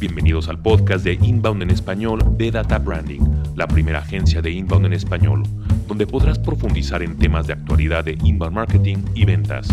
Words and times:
Bienvenidos 0.00 0.48
al 0.48 0.62
podcast 0.62 1.04
de 1.04 1.14
Inbound 1.14 1.60
en 1.60 1.70
español 1.70 2.20
de 2.36 2.52
Data 2.52 2.78
Branding, 2.78 3.18
la 3.56 3.66
primera 3.66 3.98
agencia 3.98 4.40
de 4.40 4.52
Inbound 4.52 4.86
en 4.86 4.92
español, 4.92 5.42
donde 5.88 6.06
podrás 6.06 6.38
profundizar 6.38 7.02
en 7.02 7.18
temas 7.18 7.48
de 7.48 7.54
actualidad 7.54 8.04
de 8.04 8.16
inbound 8.22 8.54
marketing 8.54 8.98
y 9.16 9.24
ventas. 9.24 9.66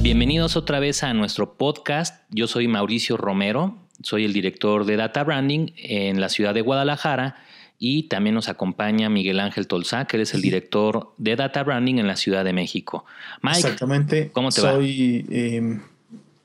Bienvenidos 0.00 0.56
otra 0.56 0.80
vez 0.80 1.02
a 1.02 1.12
nuestro 1.12 1.58
podcast. 1.58 2.24
Yo 2.30 2.46
soy 2.46 2.68
Mauricio 2.68 3.18
Romero, 3.18 3.76
soy 4.02 4.24
el 4.24 4.32
director 4.32 4.86
de 4.86 4.96
Data 4.96 5.22
Branding 5.24 5.72
en 5.76 6.22
la 6.22 6.30
ciudad 6.30 6.54
de 6.54 6.62
Guadalajara 6.62 7.36
y 7.78 8.04
también 8.04 8.34
nos 8.34 8.48
acompaña 8.48 9.10
Miguel 9.10 9.40
Ángel 9.40 9.66
Tolzá, 9.66 10.06
que 10.06 10.22
es 10.22 10.32
el 10.32 10.40
director 10.40 11.12
de 11.18 11.36
Data 11.36 11.62
Branding 11.62 11.96
en 11.96 12.06
la 12.06 12.16
Ciudad 12.16 12.46
de 12.46 12.54
México. 12.54 13.04
Mike, 13.42 13.58
Exactamente. 13.58 14.30
¿cómo 14.32 14.48
te 14.48 14.62
soy, 14.62 15.26
eh, 15.30 15.80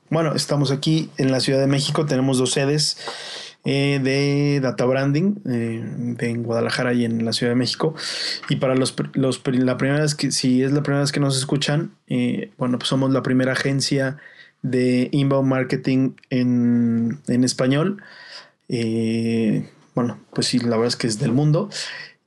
bueno, 0.09 0.33
estamos 0.35 0.71
aquí 0.71 1.09
en 1.17 1.31
la 1.31 1.39
Ciudad 1.39 1.59
de 1.59 1.67
México, 1.67 2.05
tenemos 2.05 2.37
dos 2.37 2.51
sedes. 2.51 2.97
Eh, 3.65 3.99
de 4.01 4.61
Data 4.61 4.85
Branding 4.85 5.35
eh, 5.45 6.15
en 6.19 6.43
Guadalajara 6.43 6.93
y 6.93 7.03
en 7.03 7.25
la 7.25 7.33
Ciudad 7.33 7.51
de 7.51 7.57
México. 7.57 7.93
Y 8.47 8.55
para 8.55 8.73
los, 8.73 8.95
los, 9.13 9.41
la 9.45 9.77
primera 9.77 9.99
vez 9.99 10.15
que, 10.15 10.31
si 10.31 10.63
es 10.63 10.71
la 10.71 10.81
primera 10.81 11.01
vez 11.01 11.11
que 11.11 11.19
nos 11.19 11.37
escuchan, 11.37 11.91
bueno, 12.57 12.79
pues 12.79 12.87
somos 12.87 13.11
la 13.11 13.21
primera 13.21 13.51
agencia 13.51 14.17
de 14.61 15.09
inbound 15.11 15.47
marketing 15.47 16.11
en, 16.29 17.19
en 17.27 17.43
español. 17.43 18.01
Eh, 18.67 19.69
bueno, 19.95 20.19
pues 20.33 20.47
sí, 20.47 20.59
la 20.59 20.77
verdad 20.77 20.87
es 20.87 20.95
que 20.95 21.07
es 21.07 21.19
del 21.19 21.31
mundo. 21.31 21.69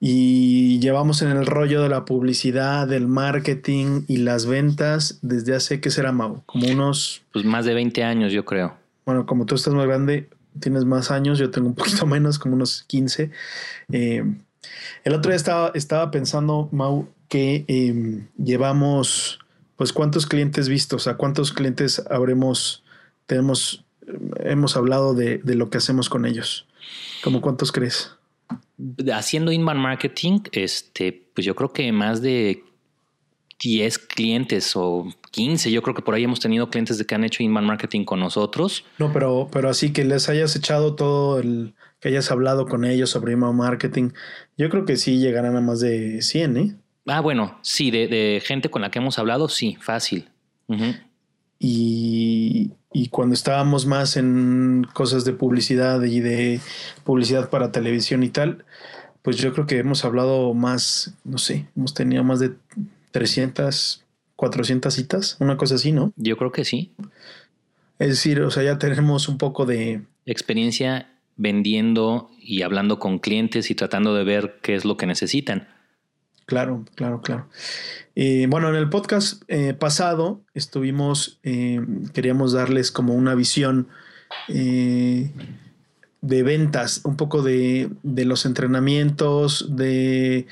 Y 0.05 0.81
llevamos 0.81 1.23
en 1.23 1.31
el 1.31 1.47
rollo 1.47 1.81
de 1.81 1.89
la 1.89 2.05
publicidad, 2.05 2.89
del 2.89 3.07
marketing 3.07 4.03
y 4.09 4.17
las 4.17 4.47
ventas 4.47 5.21
desde 5.23 5.55
hace, 5.55 5.81
¿qué 5.81 5.93
será, 5.93 6.11
Mau? 6.11 6.43
Como 6.45 6.67
unos... 6.67 7.23
Pues 7.33 7.45
más 7.45 7.67
de 7.67 7.73
20 7.73 8.03
años, 8.03 8.33
yo 8.33 8.45
creo. 8.45 8.75
Bueno, 9.07 9.27
como 9.27 9.47
tú 9.47 9.55
estás 9.55 9.75
más 9.75 9.87
grande, 9.87 10.29
tienes 10.59 10.85
más 10.85 11.13
años, 11.13 11.39
yo 11.39 11.53
tengo 11.53 11.69
un 11.69 11.77
poquito 11.77 12.05
menos, 12.09 12.41
como 12.41 12.57
unos 12.57 12.83
15. 12.89 13.31
Eh, 13.93 14.25
el 15.05 15.15
otro 15.15 15.31
día 15.31 15.37
estaba, 15.37 15.71
estaba 15.73 16.11
pensando, 16.11 16.69
Mau, 16.73 17.09
que 17.29 17.65
em, 17.69 18.27
llevamos, 18.37 19.39
pues, 19.77 19.93
¿cuántos 19.93 20.27
clientes 20.27 20.69
vistos? 20.69 21.07
¿A 21.07 21.17
cuántos 21.17 21.53
clientes 21.53 22.03
habremos, 22.11 22.83
tenemos, 23.27 23.85
hemos 24.41 24.77
hablado 24.77 25.15
de, 25.15 25.39
de 25.39 25.55
lo 25.55 25.71
que 25.71 25.79
hacemos 25.79 26.09
con 26.09 26.27
ellos? 26.27 26.67
¿Cómo 27.23 27.41
cuántos 27.41 27.71
crees? 27.71 28.17
Haciendo 29.13 29.53
inbound 29.53 29.81
marketing, 29.81 30.41
este, 30.53 31.13
pues 31.35 31.45
yo 31.45 31.55
creo 31.55 31.73
que 31.73 31.91
más 31.93 32.23
de 32.23 32.65
10 33.63 33.99
clientes 33.99 34.73
o 34.75 35.07
15, 35.31 35.71
yo 35.71 35.83
creo 35.83 35.95
que 35.95 36.03
por 36.03 36.15
ahí 36.15 36.25
hemos 36.25 36.41
tenido 36.41 36.69
clientes 36.69 36.99
de 36.99 37.05
que 37.05 37.15
han 37.15 37.25
hecho 37.25 37.43
inbound 37.43 37.69
marketing 37.69 38.05
con 38.05 38.21
nosotros. 38.21 38.85
No, 38.99 39.13
pero, 39.13 39.49
pero 39.53 39.69
así 39.69 39.93
que 39.93 40.05
les 40.05 40.29
hayas 40.29 40.57
echado 40.57 40.95
todo 40.95 41.39
el, 41.39 41.75
que 42.03 42.09
hayas 42.09 42.31
hablado 42.33 42.67
con 42.67 42.85
ellos 42.85 43.11
sobre 43.11 43.33
inbound 43.33 43.59
marketing, 43.59 44.11
yo 44.59 44.69
creo 44.69 44.85
que 44.85 44.97
sí 44.97 45.19
llegarán 45.19 45.57
a 45.57 45.61
más 45.61 45.81
de 45.81 46.21
100, 46.21 46.57
¿eh? 46.57 46.77
Ah, 47.07 47.21
bueno, 47.21 47.59
sí, 47.63 47.91
de, 47.91 48.43
gente 48.45 48.71
con 48.71 48.83
la 48.83 48.91
que 48.91 48.99
hemos 48.99 49.19
hablado, 49.19 49.49
sí, 49.49 49.77
fácil. 49.81 50.29
Y, 51.59 52.73
y 52.93 53.09
cuando 53.09 53.35
estábamos 53.35 53.87
más 53.87 54.17
en 54.17 54.87
cosas 54.93 55.25
de 55.25 55.33
publicidad 55.33 56.03
y 56.03 56.21
de 56.21 56.61
publicidad 57.05 57.51
para 57.51 57.73
televisión 57.73 58.23
y 58.23 58.29
tal, 58.29 58.65
pues 59.23 59.37
yo 59.37 59.53
creo 59.53 59.67
que 59.67 59.79
hemos 59.79 60.05
hablado 60.05 60.53
más, 60.55 61.15
no 61.25 61.39
sé, 61.39 61.67
hemos 61.77 61.95
tenido 61.95 62.25
más 62.25 62.41
de 62.41 62.53
300, 63.13 64.05
400 64.37 64.93
citas, 64.93 65.37
una 65.41 65.57
cosa 65.57 65.77
así, 65.77 65.93
¿no? 65.93 66.13
Yo 66.17 66.37
creo 66.37 66.53
que 66.53 66.65
sí. 66.65 66.93
Es 67.99 68.09
decir, 68.09 68.41
o 68.41 68.51
sea, 68.51 68.63
ya 68.65 68.79
tenemos 68.79 69.29
un 69.29 69.39
poco 69.39 69.65
de... 69.65 70.03
Experiencia 70.27 71.09
vendiendo 71.37 72.31
y 72.41 72.63
hablando 72.63 72.99
con 72.99 73.19
clientes 73.19 73.71
y 73.71 73.75
tratando 73.75 74.15
de 74.15 74.25
ver 74.25 74.59
qué 74.63 74.75
es 74.75 74.85
lo 74.85 74.97
que 74.97 75.07
necesitan. 75.07 75.69
Claro, 76.53 76.85
claro, 76.97 77.23
claro. 77.23 77.47
Eh, 78.15 78.47
bueno, 78.47 78.69
en 78.69 78.75
el 78.75 78.91
podcast 78.91 79.43
eh, 79.49 79.73
pasado 79.73 80.43
estuvimos, 80.53 81.41
eh, 81.45 81.81
queríamos 82.13 82.53
darles 82.53 82.93
como 82.93 83.15
una 83.15 83.35
visión 83.35 83.89
de 84.49 85.33
ventas, 86.21 87.01
un 87.05 87.17
poco 87.17 87.41
de, 87.41 87.89
los 88.03 88.45
entrenamientos, 88.45 89.75
de 89.75 90.47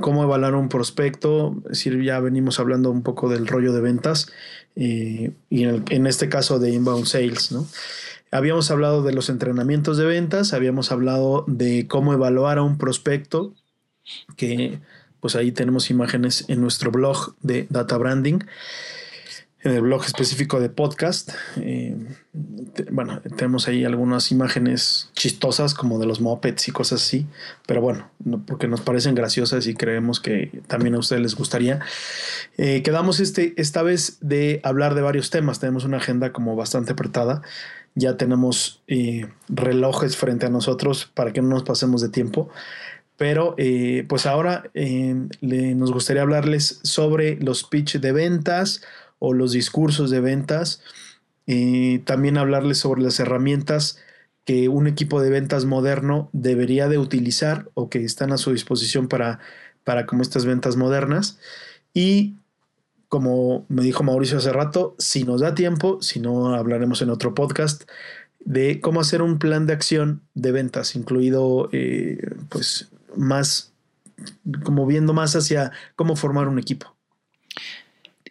cómo 0.00 0.24
evaluar 0.24 0.56
un 0.56 0.68
prospecto, 0.68 1.62
es 1.66 1.78
decir, 1.78 2.02
ya 2.02 2.18
venimos 2.18 2.58
hablando 2.58 2.90
un 2.90 3.04
poco 3.04 3.28
del 3.28 3.46
rollo 3.46 3.72
de 3.72 3.80
ventas 3.82 4.32
y 4.74 5.26
en, 5.50 5.84
en, 5.90 6.06
este 6.08 6.28
caso 6.28 6.58
de 6.58 6.72
inbound 6.72 7.06
sales, 7.06 7.52
¿no? 7.52 7.68
Habíamos 8.32 8.72
hablado 8.72 9.04
de 9.04 9.12
los 9.12 9.28
entrenamientos 9.28 9.96
de 9.96 10.06
ventas, 10.06 10.54
habíamos 10.54 10.90
hablado 10.90 11.44
de 11.46 11.86
cómo 11.86 12.12
evaluar 12.12 12.58
a 12.58 12.62
un 12.62 12.78
prospecto, 12.78 13.54
que 14.36 14.80
pues 15.24 15.36
ahí 15.36 15.52
tenemos 15.52 15.88
imágenes 15.88 16.44
en 16.48 16.60
nuestro 16.60 16.90
blog 16.90 17.34
de 17.40 17.66
Data 17.70 17.96
Branding, 17.96 18.40
en 19.62 19.72
el 19.72 19.80
blog 19.80 20.04
específico 20.04 20.60
de 20.60 20.68
podcast. 20.68 21.30
Eh, 21.56 21.96
bueno, 22.92 23.22
tenemos 23.22 23.66
ahí 23.66 23.86
algunas 23.86 24.30
imágenes 24.32 25.08
chistosas 25.14 25.72
como 25.72 25.98
de 25.98 26.04
los 26.04 26.20
mopeds 26.20 26.68
y 26.68 26.72
cosas 26.72 27.00
así, 27.02 27.26
pero 27.66 27.80
bueno, 27.80 28.10
porque 28.46 28.68
nos 28.68 28.82
parecen 28.82 29.14
graciosas 29.14 29.66
y 29.66 29.72
creemos 29.72 30.20
que 30.20 30.60
también 30.66 30.94
a 30.94 30.98
ustedes 30.98 31.22
les 31.22 31.34
gustaría. 31.36 31.80
Eh, 32.58 32.82
quedamos 32.82 33.18
este, 33.18 33.54
esta 33.56 33.82
vez 33.82 34.18
de 34.20 34.60
hablar 34.62 34.94
de 34.94 35.00
varios 35.00 35.30
temas, 35.30 35.58
tenemos 35.58 35.86
una 35.86 35.96
agenda 35.96 36.34
como 36.34 36.54
bastante 36.54 36.92
apretada 36.92 37.40
ya 37.94 38.16
tenemos 38.16 38.82
eh, 38.88 39.28
relojes 39.48 40.16
frente 40.16 40.46
a 40.46 40.50
nosotros 40.50 41.10
para 41.14 41.32
que 41.32 41.40
no 41.40 41.48
nos 41.48 41.62
pasemos 41.62 42.00
de 42.02 42.08
tiempo. 42.08 42.50
Pero 43.16 43.54
eh, 43.58 44.04
pues 44.08 44.26
ahora 44.26 44.70
eh, 44.74 45.14
nos 45.40 45.92
gustaría 45.92 46.22
hablarles 46.22 46.80
sobre 46.82 47.36
los 47.36 47.64
pitch 47.64 47.98
de 47.98 48.12
ventas 48.12 48.82
o 49.18 49.32
los 49.32 49.52
discursos 49.52 50.10
de 50.10 50.20
ventas. 50.20 50.82
y 51.46 51.98
también 52.00 52.38
hablarles 52.38 52.78
sobre 52.78 53.02
las 53.02 53.20
herramientas 53.20 53.98
que 54.44 54.68
un 54.68 54.86
equipo 54.86 55.20
de 55.20 55.30
ventas 55.30 55.64
moderno 55.64 56.28
debería 56.32 56.88
de 56.88 56.98
utilizar 56.98 57.68
o 57.74 57.88
que 57.88 58.04
están 58.04 58.32
a 58.32 58.38
su 58.38 58.52
disposición 58.52 59.08
para, 59.08 59.40
para 59.84 60.06
como 60.06 60.22
estas 60.22 60.44
ventas 60.44 60.76
modernas. 60.76 61.38
Y 61.94 62.34
como 63.08 63.64
me 63.68 63.82
dijo 63.82 64.02
Mauricio 64.02 64.38
hace 64.38 64.52
rato, 64.52 64.96
si 64.98 65.24
nos 65.24 65.40
da 65.40 65.54
tiempo, 65.54 66.02
si 66.02 66.20
no 66.20 66.54
hablaremos 66.54 67.00
en 67.00 67.10
otro 67.10 67.34
podcast, 67.34 67.84
de 68.40 68.80
cómo 68.80 69.00
hacer 69.00 69.22
un 69.22 69.38
plan 69.38 69.66
de 69.66 69.72
acción 69.72 70.22
de 70.34 70.52
ventas, 70.52 70.96
incluido 70.96 71.68
eh, 71.72 72.18
pues 72.48 72.90
más, 73.16 73.72
como 74.64 74.86
viendo 74.86 75.12
más 75.12 75.34
hacia 75.36 75.72
cómo 75.96 76.16
formar 76.16 76.48
un 76.48 76.58
equipo. 76.58 76.94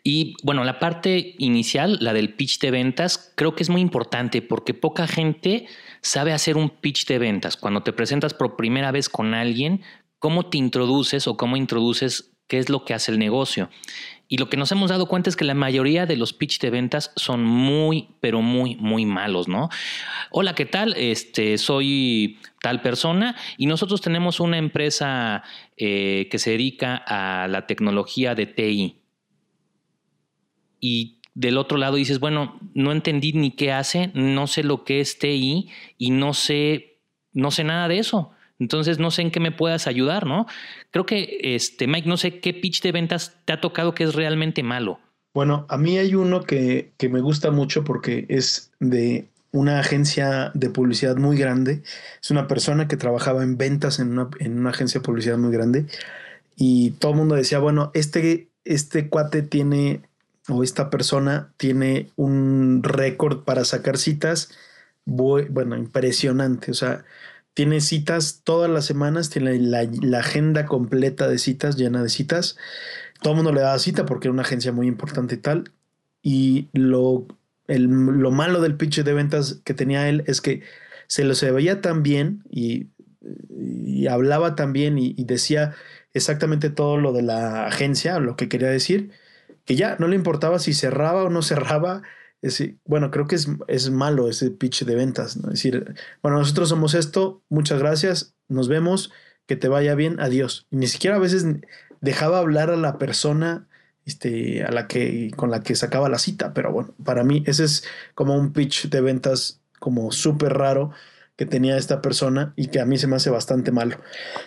Y 0.03 0.35
bueno, 0.44 0.66
la 0.66 0.79
parte 0.79 1.35
inicial, 1.38 1.97
la 2.01 2.11
del 2.11 2.33
pitch 2.33 2.59
de 2.59 2.71
ventas, 2.71 3.31
creo 3.35 3.55
que 3.55 3.63
es 3.63 3.69
muy 3.69 3.79
importante 3.79 4.41
porque 4.41 4.73
poca 4.73 5.07
gente 5.07 5.66
sabe 6.01 6.33
hacer 6.33 6.57
un 6.57 6.69
pitch 6.69 7.07
de 7.07 7.19
ventas. 7.19 7.55
Cuando 7.55 7.83
te 7.83 7.93
presentas 7.93 8.33
por 8.33 8.57
primera 8.57 8.91
vez 8.91 9.07
con 9.07 9.33
alguien, 9.33 9.81
cómo 10.19 10.49
te 10.49 10.57
introduces 10.57 11.25
o 11.27 11.38
cómo 11.38 11.55
introduces 11.55 12.33
qué 12.47 12.57
es 12.59 12.69
lo 12.69 12.83
que 12.83 12.93
hace 12.93 13.13
el 13.13 13.19
negocio. 13.19 13.69
Y 14.28 14.38
lo 14.38 14.50
que 14.50 14.57
nos 14.57 14.72
hemos 14.72 14.89
dado 14.89 15.07
cuenta 15.07 15.29
es 15.29 15.35
que 15.35 15.45
la 15.45 15.53
mayoría 15.53 16.06
de 16.06 16.16
los 16.16 16.34
pitch 16.34 16.59
de 16.59 16.69
ventas 16.69 17.11
son 17.16 17.44
muy, 17.44 18.09
pero 18.19 18.41
muy, 18.41 18.75
muy 18.78 19.06
malos, 19.06 19.47
¿no? 19.47 19.69
Hola, 20.31 20.56
¿qué 20.56 20.66
tal? 20.66 20.95
Este, 20.97 21.57
soy 21.57 22.39
tal 22.61 22.81
persona 22.81 23.35
y 23.57 23.66
nosotros 23.66 24.01
tenemos 24.01 24.39
una 24.39 24.57
empresa 24.57 25.44
eh, 25.78 26.28
que 26.31 26.39
se 26.39 26.51
dedica 26.51 26.95
a 27.06 27.47
la 27.47 27.67
tecnología 27.67 28.34
de 28.34 28.47
TI. 28.47 29.01
Y 30.79 31.19
del 31.35 31.57
otro 31.57 31.78
lado 31.78 31.95
dices, 31.95 32.19
bueno, 32.19 32.59
no 32.73 32.91
entendí 32.91 33.34
ni 33.34 33.51
qué 33.51 33.72
hace, 33.72 34.11
no 34.13 34.47
sé 34.47 34.63
lo 34.63 34.84
que 34.84 35.00
es 35.00 35.19
TI 35.19 35.70
y 35.97 36.11
no 36.11 36.34
sé, 36.34 36.99
no 37.34 37.52
sé 37.52 37.64
nada 37.64 37.87
de 37.87 37.99
eso. 37.99 38.33
Entonces 38.63 38.97
no 38.97 39.11
sé 39.11 39.23
en 39.23 39.31
qué 39.31 39.41
me 39.41 39.51
puedas 39.51 39.87
ayudar, 39.87 40.25
¿no? 40.25 40.47
Creo 40.91 41.05
que, 41.05 41.37
este, 41.41 41.85
Mike, 41.85 42.07
no 42.07 42.15
sé 42.15 42.39
qué 42.39 42.53
pitch 42.53 42.81
de 42.81 42.93
ventas 42.93 43.35
te 43.43 43.51
ha 43.51 43.59
tocado 43.59 43.93
que 43.93 44.05
es 44.05 44.15
realmente 44.15 44.63
malo. 44.63 44.99
Bueno, 45.33 45.65
a 45.67 45.77
mí 45.77 45.97
hay 45.97 46.15
uno 46.15 46.43
que, 46.43 46.93
que 46.97 47.09
me 47.09 47.19
gusta 47.19 47.51
mucho 47.51 47.83
porque 47.83 48.25
es 48.29 48.71
de 48.79 49.27
una 49.51 49.79
agencia 49.79 50.49
de 50.53 50.69
publicidad 50.69 51.17
muy 51.17 51.37
grande. 51.37 51.83
Es 52.21 52.31
una 52.31 52.47
persona 52.47 52.87
que 52.87 52.95
trabajaba 52.95 53.43
en 53.43 53.57
ventas 53.57 53.99
en 53.99 54.13
una, 54.13 54.29
en 54.39 54.57
una 54.57 54.69
agencia 54.69 55.01
de 55.01 55.05
publicidad 55.05 55.37
muy 55.37 55.51
grande. 55.51 55.87
Y 56.55 56.91
todo 56.91 57.11
el 57.11 57.17
mundo 57.17 57.35
decía, 57.35 57.59
bueno, 57.59 57.91
este, 57.93 58.47
este 58.63 59.09
cuate 59.09 59.41
tiene, 59.41 60.03
o 60.47 60.63
esta 60.63 60.89
persona 60.89 61.51
tiene 61.57 62.09
un 62.15 62.81
récord 62.81 63.43
para 63.43 63.65
sacar 63.65 63.97
citas. 63.97 64.51
Bueno, 65.05 65.75
impresionante. 65.75 66.71
O 66.71 66.75
sea, 66.75 67.03
tiene 67.53 67.82
citas 67.82 68.41
todas 68.44 68.70
las 68.70 68.85
semanas, 68.85 69.29
tiene 69.29 69.59
la, 69.59 70.20
agenda 70.20 70.66
completa 70.66 71.28
de 71.28 71.38
citas, 71.38 71.76
llena 71.78 72.02
de 72.02 72.09
citas. 72.09 72.58
Todo 73.22 73.34
el 73.34 73.38
mundo 73.38 73.53
le 73.53 73.61
daba 73.61 73.79
cita 73.79 74.05
porque 74.05 74.28
era 74.28 74.34
una 74.34 74.41
agencia 74.41 74.72
muy 74.72 74.88
importante 74.88 75.35
y 75.35 75.38
tal. 75.38 75.72
Y 76.22 76.70
lo, 76.73 77.28
lo 77.67 78.32
malo 78.32 78.61
del 78.61 78.76
pitch 78.76 79.03
de 79.03 79.14
ventas 79.14 79.61
que 79.64 79.73
tenía 79.73 80.09
él 80.09 80.23
es 80.26 80.41
que 80.41 80.64
se 81.08 81.23
lo 81.26 81.35
se 81.35 81.52
veía 81.52 81.82
tan 81.82 82.02
bien 82.03 82.44
y, 82.50 82.88
hablaba 84.09 84.56
tan 84.56 84.73
bien 84.73 84.97
y, 84.97 85.14
decía 85.23 85.76
exactamente 86.14 86.70
todo 86.70 86.97
lo 86.97 87.14
de 87.14 87.22
la 87.22 87.67
agencia, 87.67 88.20
lo 88.20 88.35
que 88.35 88.49
quería 88.49 88.70
decir, 88.70 89.11
que 89.66 89.76
ya 89.76 89.96
no 89.99 90.08
le 90.08 90.16
importaba 90.16 90.59
si 90.59 90.73
cerraba 90.73 91.23
o 91.23 91.29
no 91.29 91.41
cerraba. 91.41 92.02
Bueno, 92.85 93.11
creo 93.11 93.28
que 93.28 93.35
es, 93.35 93.47
es 93.67 93.90
malo 93.90 94.29
ese 94.29 94.51
pitch 94.51 94.84
de 94.84 94.95
ventas, 94.95 95.37
¿no? 95.37 95.49
Es 95.49 95.55
decir, 95.55 95.95
bueno, 96.22 96.40
nosotros 96.40 96.69
somos 96.69 96.93
esto, 96.93 97.41
muchas 97.49 97.79
gracias, 97.79 98.35
nos 98.47 98.67
vemos, 98.67 99.11
que 99.45 99.55
te 99.55 99.67
vaya 99.67 99.95
bien, 99.95 100.19
adiós. 100.19 100.67
Y 100.69 100.78
ni 100.78 100.87
siquiera 100.87 101.16
a 101.16 101.19
veces 101.19 101.45
dejaba 102.01 102.40
hablar 102.40 102.69
a 102.69 102.75
la 102.75 102.97
persona 102.97 103.67
este, 104.05 104.63
a 104.63 104.72
la 104.72 104.87
que, 104.87 105.31
con 105.35 105.49
la 105.49 105.61
que 105.61 105.75
sacaba 105.75 106.09
la 106.09 106.19
cita. 106.19 106.53
Pero 106.53 106.72
bueno, 106.72 106.93
para 107.03 107.23
mí 107.23 107.43
ese 107.45 107.63
es 107.63 107.84
como 108.16 108.35
un 108.35 108.53
pitch 108.53 108.89
de 108.89 109.01
ventas 109.01 109.61
como 109.79 110.11
súper 110.11 110.53
raro 110.53 110.91
que 111.35 111.46
tenía 111.46 111.78
esta 111.78 112.01
persona 112.01 112.53
y 112.55 112.67
que 112.67 112.79
a 112.79 112.85
mí 112.85 112.97
se 112.97 113.07
me 113.07 113.16
hace 113.16 113.29
bastante 113.29 113.72
malo. 113.72 113.97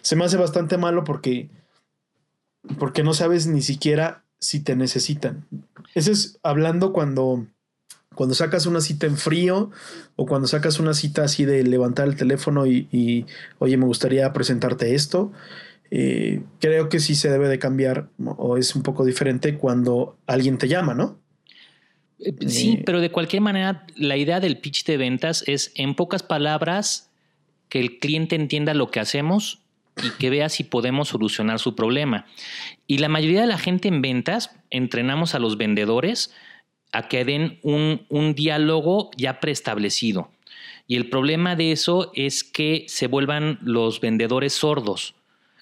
Se 0.02 0.16
me 0.16 0.24
hace 0.24 0.36
bastante 0.36 0.76
malo 0.76 1.04
porque, 1.04 1.50
porque 2.78 3.02
no 3.02 3.12
sabes 3.12 3.46
ni 3.46 3.62
siquiera 3.62 4.24
si 4.38 4.60
te 4.60 4.76
necesitan. 4.76 5.46
Ese 5.94 6.12
es 6.12 6.38
hablando 6.42 6.92
cuando, 6.92 7.46
cuando 8.16 8.34
sacas 8.34 8.66
una 8.66 8.80
cita 8.80 9.06
en 9.06 9.16
frío 9.16 9.70
o 10.16 10.26
cuando 10.26 10.48
sacas 10.48 10.80
una 10.80 10.94
cita 10.94 11.22
así 11.22 11.44
de 11.44 11.62
levantar 11.62 12.08
el 12.08 12.16
teléfono 12.16 12.66
y, 12.66 12.88
y 12.90 13.26
oye, 13.60 13.76
me 13.76 13.86
gustaría 13.86 14.32
presentarte 14.32 14.96
esto 14.96 15.30
eh, 15.90 16.42
creo 16.58 16.88
que 16.88 17.00
sí 17.00 17.14
se 17.14 17.30
debe 17.30 17.48
de 17.48 17.58
cambiar 17.58 18.08
o 18.18 18.56
es 18.56 18.74
un 18.74 18.82
poco 18.82 19.04
diferente 19.04 19.56
cuando 19.56 20.18
alguien 20.26 20.58
te 20.58 20.68
llama, 20.68 20.94
¿no? 20.94 21.18
Eh, 22.18 22.34
sí, 22.48 22.72
eh, 22.72 22.82
pero 22.84 23.00
de 23.00 23.10
cualquier 23.10 23.42
manera, 23.42 23.86
la 23.94 24.16
idea 24.16 24.40
del 24.40 24.58
pitch 24.58 24.84
de 24.84 24.96
ventas 24.96 25.44
es, 25.46 25.72
en 25.74 25.94
pocas 25.94 26.22
palabras, 26.22 27.10
que 27.68 27.80
el 27.80 27.98
cliente 27.98 28.36
entienda 28.36 28.74
lo 28.74 28.90
que 28.90 29.00
hacemos 29.00 29.60
y 30.02 30.10
que 30.18 30.30
vea 30.30 30.48
si 30.48 30.64
podemos 30.64 31.08
solucionar 31.08 31.58
su 31.58 31.74
problema. 31.74 32.26
Y 32.86 32.98
la 32.98 33.08
mayoría 33.08 33.40
de 33.40 33.46
la 33.46 33.58
gente 33.58 33.88
en 33.88 34.02
ventas 34.02 34.50
entrenamos 34.70 35.34
a 35.34 35.38
los 35.38 35.56
vendedores 35.56 36.32
a 36.96 37.08
que 37.08 37.24
den 37.24 37.58
un, 37.62 38.06
un 38.08 38.34
diálogo 38.34 39.10
ya 39.16 39.40
preestablecido. 39.40 40.30
Y 40.86 40.96
el 40.96 41.10
problema 41.10 41.56
de 41.56 41.72
eso 41.72 42.10
es 42.14 42.44
que 42.44 42.84
se 42.88 43.06
vuelvan 43.06 43.58
los 43.62 44.00
vendedores 44.00 44.52
sordos 44.52 45.14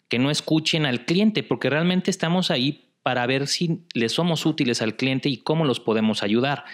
que 0.08 0.18
no 0.18 0.30
escuchen 0.30 0.86
al 0.86 1.06
cliente, 1.06 1.42
porque 1.42 1.70
realmente 1.70 2.10
estamos 2.10 2.50
ahí 2.50 2.84
para 3.02 3.26
ver 3.26 3.46
si 3.48 3.80
le 3.94 4.08
somos 4.08 4.46
útiles 4.46 4.80
al 4.80 4.96
cliente 4.96 5.28
y 5.28 5.38
cómo 5.38 5.64
los 5.64 5.80
podemos 5.80 6.22
ayudar. 6.22 6.64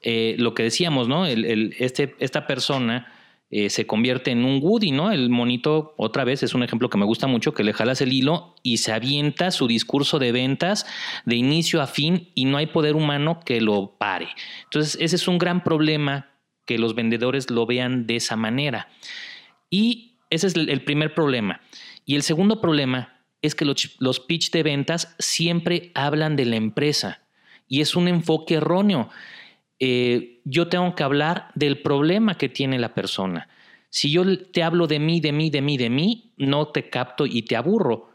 Eh, 0.00 0.36
lo 0.38 0.54
que 0.54 0.62
decíamos, 0.62 1.08
¿no? 1.08 1.26
este, 1.26 2.14
esta 2.18 2.46
persona 2.46 3.12
eh, 3.56 3.70
se 3.70 3.86
convierte 3.86 4.32
en 4.32 4.44
un 4.44 4.58
Woody, 4.60 4.90
¿no? 4.90 5.12
El 5.12 5.30
monito, 5.30 5.94
otra 5.96 6.24
vez, 6.24 6.42
es 6.42 6.54
un 6.54 6.64
ejemplo 6.64 6.90
que 6.90 6.98
me 6.98 7.04
gusta 7.04 7.28
mucho, 7.28 7.54
que 7.54 7.62
le 7.62 7.72
jalas 7.72 8.00
el 8.00 8.12
hilo 8.12 8.56
y 8.64 8.78
se 8.78 8.92
avienta 8.92 9.52
su 9.52 9.68
discurso 9.68 10.18
de 10.18 10.32
ventas 10.32 10.86
de 11.24 11.36
inicio 11.36 11.80
a 11.80 11.86
fin 11.86 12.32
y 12.34 12.46
no 12.46 12.56
hay 12.56 12.66
poder 12.66 12.96
humano 12.96 13.38
que 13.44 13.60
lo 13.60 13.96
pare. 13.96 14.26
Entonces, 14.64 14.98
ese 15.00 15.14
es 15.14 15.28
un 15.28 15.38
gran 15.38 15.62
problema 15.62 16.32
que 16.66 16.78
los 16.78 16.96
vendedores 16.96 17.48
lo 17.48 17.64
vean 17.64 18.08
de 18.08 18.16
esa 18.16 18.34
manera. 18.34 18.88
Y 19.70 20.18
ese 20.30 20.48
es 20.48 20.56
el 20.56 20.82
primer 20.82 21.14
problema. 21.14 21.60
Y 22.04 22.16
el 22.16 22.22
segundo 22.22 22.60
problema 22.60 23.14
es 23.40 23.54
que 23.54 23.66
los, 23.66 24.20
pitch 24.20 24.50
de 24.50 24.62
ventas 24.62 25.14
siempre 25.18 25.92
hablan 25.94 26.34
de 26.34 26.46
la 26.46 26.56
empresa 26.56 27.20
y 27.68 27.82
es 27.82 27.94
un 27.94 28.08
enfoque 28.08 28.54
erróneo. 28.54 29.10
Eh, 29.86 30.40
yo 30.44 30.68
tengo 30.68 30.94
que 30.94 31.02
hablar 31.02 31.48
del 31.54 31.82
problema 31.82 32.38
que 32.38 32.48
tiene 32.48 32.78
la 32.78 32.94
persona. 32.94 33.48
Si 33.90 34.10
yo 34.10 34.24
te 34.50 34.62
hablo 34.62 34.86
de 34.86 34.98
mí, 34.98 35.20
de 35.20 35.32
mí, 35.32 35.50
de 35.50 35.60
mí, 35.60 35.76
de 35.76 35.90
mí, 35.90 36.32
no 36.38 36.68
te 36.68 36.88
capto 36.88 37.26
y 37.26 37.42
te 37.42 37.54
aburro. 37.54 38.08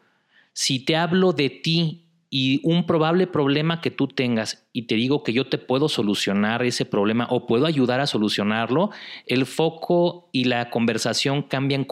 Si 0.51 0.83
te 0.83 0.95
hablo 0.95 1.31
de 1.31 1.51
ti 1.51 2.05
y 2.31 2.59
un 2.63 2.87
probable 2.87 3.27
problema 3.27 3.81
que 3.81 3.91
tú 3.91 4.07
tengas 4.07 4.67
y 4.73 4.87
te 4.87 4.95
digo 4.95 5.21
que 5.21 5.31
yo 5.31 5.45
te 5.45 5.59
puedo 5.59 5.89
solucionar 5.89 6.63
ese 6.63 6.85
problema 6.85 7.27
o 7.29 7.45
puedo 7.45 7.67
ayudar 7.67 7.99
a 7.99 8.07
solucionarlo, 8.07 8.89
el 9.27 9.45
foco 9.45 10.27
y 10.31 10.45
la 10.45 10.71
conversación 10.71 11.43
cambian 11.43 11.85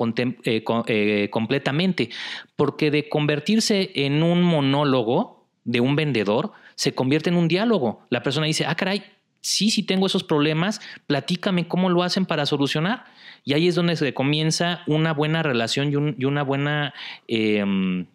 eh, 0.44 0.64
eh, 0.88 1.30
completamente, 1.30 2.10
porque 2.56 2.90
de 2.90 3.10
convertirse 3.10 3.92
en 3.94 4.24
un 4.24 4.42
monólogo 4.42 5.46
de 5.66 5.82
un 5.82 5.96
vendedor, 5.96 6.52
se 6.74 6.96
convierte 6.96 7.30
en 7.30 7.36
un 7.36 7.48
diálogo. 7.48 8.02
La 8.10 8.24
persona 8.24 8.48
dice, 8.48 8.66
ah, 8.66 8.76
caray, 8.76 9.04
sí, 9.48 9.72
sí 9.72 9.84
tengo 9.84 10.08
esos 10.08 10.24
problemas, 10.24 10.82
platícame 11.08 11.68
cómo 11.68 11.90
lo 11.90 12.04
hacen 12.04 12.26
para 12.26 12.46
solucionar. 12.46 13.06
Y 13.46 13.54
ahí 13.54 13.68
es 13.70 13.76
donde 13.76 13.96
se 13.96 14.14
comienza 14.14 14.82
una 14.88 15.14
buena 15.14 15.42
relación 15.42 16.16
y, 16.18 16.26
una 16.26 16.44
buena... 16.44 16.94
Em, 17.28 18.08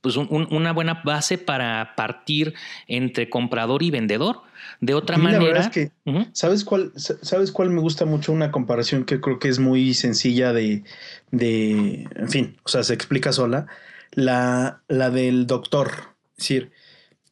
pues 0.00 0.16
una 0.16 0.72
buena 0.72 1.02
base 1.04 1.38
para 1.38 1.94
partir 1.94 2.52
entre 2.88 3.30
comprador 3.30 3.84
y 3.84 3.92
vendedor. 3.92 4.42
De 4.80 4.92
otra 4.94 5.18
manera, 5.18 5.70
¿sabes 6.32 6.64
cuál, 6.64 6.90
sabes 6.96 7.52
cuál 7.52 7.70
me 7.70 7.80
gusta 7.80 8.04
mucho 8.04 8.32
una 8.32 8.50
comparación 8.50 9.04
que 9.04 9.20
creo 9.20 9.38
que 9.38 9.48
es 9.48 9.60
muy 9.60 9.94
sencilla 9.94 10.52
de, 10.52 10.82
de 11.30 12.08
en 12.16 12.28
fin, 12.28 12.56
o 12.64 12.68
sea, 12.68 12.82
se 12.82 12.92
explica 12.92 13.30
sola, 13.30 13.68
la, 14.10 14.82
la 14.88 15.10
del 15.10 15.46
doctor. 15.46 15.92
Es 16.36 16.38
decir, 16.38 16.72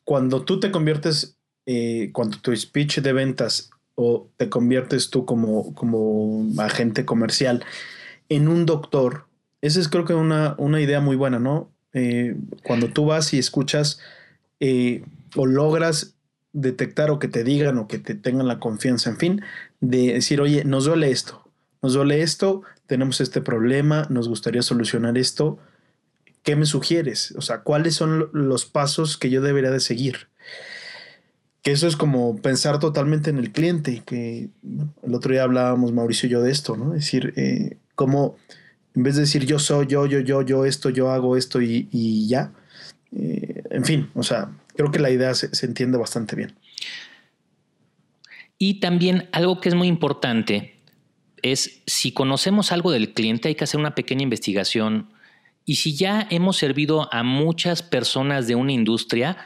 cuando 0.05 0.45
tú 0.45 0.61
te 0.61 0.71
conviertes, 0.71 1.40
eh, 1.73 2.11
cuando 2.13 2.37
tu 2.39 2.57
speech 2.57 2.99
de 2.99 3.13
ventas 3.13 3.71
o 3.95 4.29
te 4.37 4.49
conviertes 4.49 5.09
tú 5.09 5.25
como, 5.25 5.73
como 5.77 6.45
agente 6.61 7.05
comercial 7.05 7.65
en 8.29 8.49
un 8.49 8.67
doctor, 8.67 9.27
esa 9.61 9.79
es 9.79 9.89
creo 9.89 10.05
que 10.05 10.15
una, 10.15 10.57
una 10.59 10.81
idea 10.81 11.01
muy 11.01 11.15
buena, 11.15 11.39
¿no? 11.39 11.71
Eh, 11.93 12.35
cuando 12.65 12.89
tú 12.89 13.05
vas 13.05 13.33
y 13.35 13.39
escuchas 13.39 14.01
eh, 14.59 15.05
o 15.37 15.47
logras 15.47 16.17
detectar 16.53 17.09
o 17.13 17.21
que 17.21 17.29
te 17.29 17.45
digan 17.45 17.79
o 17.79 17.87
que 17.87 18.01
te 18.01 18.17
tengan 18.17 18.49
la 18.49 18.59
confianza, 18.59 19.09
en 19.09 19.19
fin, 19.19 19.43
de 19.81 20.15
decir, 20.15 20.41
oye, 20.41 20.65
nos 20.65 20.87
duele 20.87 21.13
esto, 21.13 21.49
nos 21.83 21.93
duele 21.93 22.23
esto, 22.23 22.63
tenemos 22.89 23.21
este 23.21 23.43
problema, 23.43 24.09
nos 24.11 24.29
gustaría 24.29 24.63
solucionar 24.63 25.17
esto, 25.17 25.61
¿qué 26.43 26.57
me 26.57 26.67
sugieres? 26.67 27.33
O 27.37 27.43
sea, 27.43 27.61
¿cuáles 27.61 27.95
son 27.95 28.29
los 28.33 28.65
pasos 28.65 29.17
que 29.17 29.31
yo 29.31 29.41
debería 29.41 29.71
de 29.71 29.79
seguir? 29.79 30.30
Que 31.63 31.73
eso 31.73 31.87
es 31.87 31.97
como 31.97 32.37
pensar 32.37 32.79
totalmente 32.79 33.31
en 33.31 33.39
el 33.39 33.53
cliente, 33.53 34.03
que 34.05 34.49
el 35.03 35.15
otro 35.15 35.33
día 35.33 35.43
hablábamos 35.43 35.93
Mauricio 35.93 36.27
y 36.29 36.33
yo 36.33 36.43
de 36.43 36.51
esto, 36.51 36.77
¿no? 36.77 36.95
Es 36.95 37.05
decir, 37.05 37.35
eh, 37.37 37.77
cómo 37.95 38.37
en 38.95 39.03
vez 39.03 39.15
de 39.17 39.23
decir 39.23 39.45
yo 39.45 39.59
soy, 39.59 39.87
yo, 39.87 40.07
yo, 40.07 40.21
yo, 40.21 40.43
yo, 40.43 40.65
esto, 40.65 40.91
yo 40.91 41.11
hago 41.11 41.37
esto 41.37 41.61
y, 41.61 42.27
ya. 42.27 42.53
Eh, 43.13 43.63
en 43.71 43.85
fin, 43.85 44.11
o 44.15 44.23
sea, 44.23 44.51
creo 44.75 44.91
que 44.91 44.99
la 44.99 45.11
idea 45.11 45.35
se, 45.35 45.55
se 45.55 45.67
entiende 45.67 45.99
bastante 45.99 46.35
bien. 46.35 46.55
Y 48.59 48.81
también 48.81 49.29
algo 49.33 49.61
que 49.61 49.69
es 49.69 49.75
muy 49.75 49.89
importante 49.89 50.81
es 51.43 51.83
si 51.87 52.13
conocemos 52.13 52.73
algo 52.73 52.91
del 52.91 53.13
cliente 53.15 53.49
hay 53.49 53.55
que 53.55 53.65
hacer 53.65 53.81
una 53.81 53.95
pequeña 53.95 54.23
investigación 54.23 55.09
y 55.65 55.77
si 55.77 55.95
ya 55.95 56.27
hemos 56.31 56.57
servido 56.57 57.13
a 57.13 57.23
muchas 57.23 57.83
personas 57.83 58.47
de 58.47 58.55
una 58.55 58.73
industria, 58.73 59.37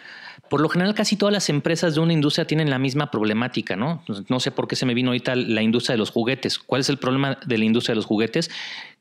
por 0.48 0.60
lo 0.60 0.68
general 0.68 0.94
casi 0.94 1.16
todas 1.16 1.32
las 1.32 1.48
empresas 1.48 1.94
de 1.94 2.00
una 2.00 2.12
industria 2.12 2.46
tienen 2.46 2.70
la 2.70 2.78
misma 2.78 3.10
problemática, 3.10 3.76
¿no? 3.76 4.02
No 4.28 4.40
sé 4.40 4.50
por 4.50 4.68
qué 4.68 4.76
se 4.76 4.86
me 4.86 4.94
vino 4.94 5.10
ahorita 5.10 5.36
la 5.36 5.62
industria 5.62 5.94
de 5.94 5.98
los 5.98 6.10
juguetes. 6.10 6.58
¿Cuál 6.58 6.80
es 6.80 6.88
el 6.88 6.98
problema 6.98 7.38
de 7.44 7.58
la 7.58 7.64
industria 7.64 7.92
de 7.92 7.96
los 7.96 8.06
juguetes? 8.06 8.50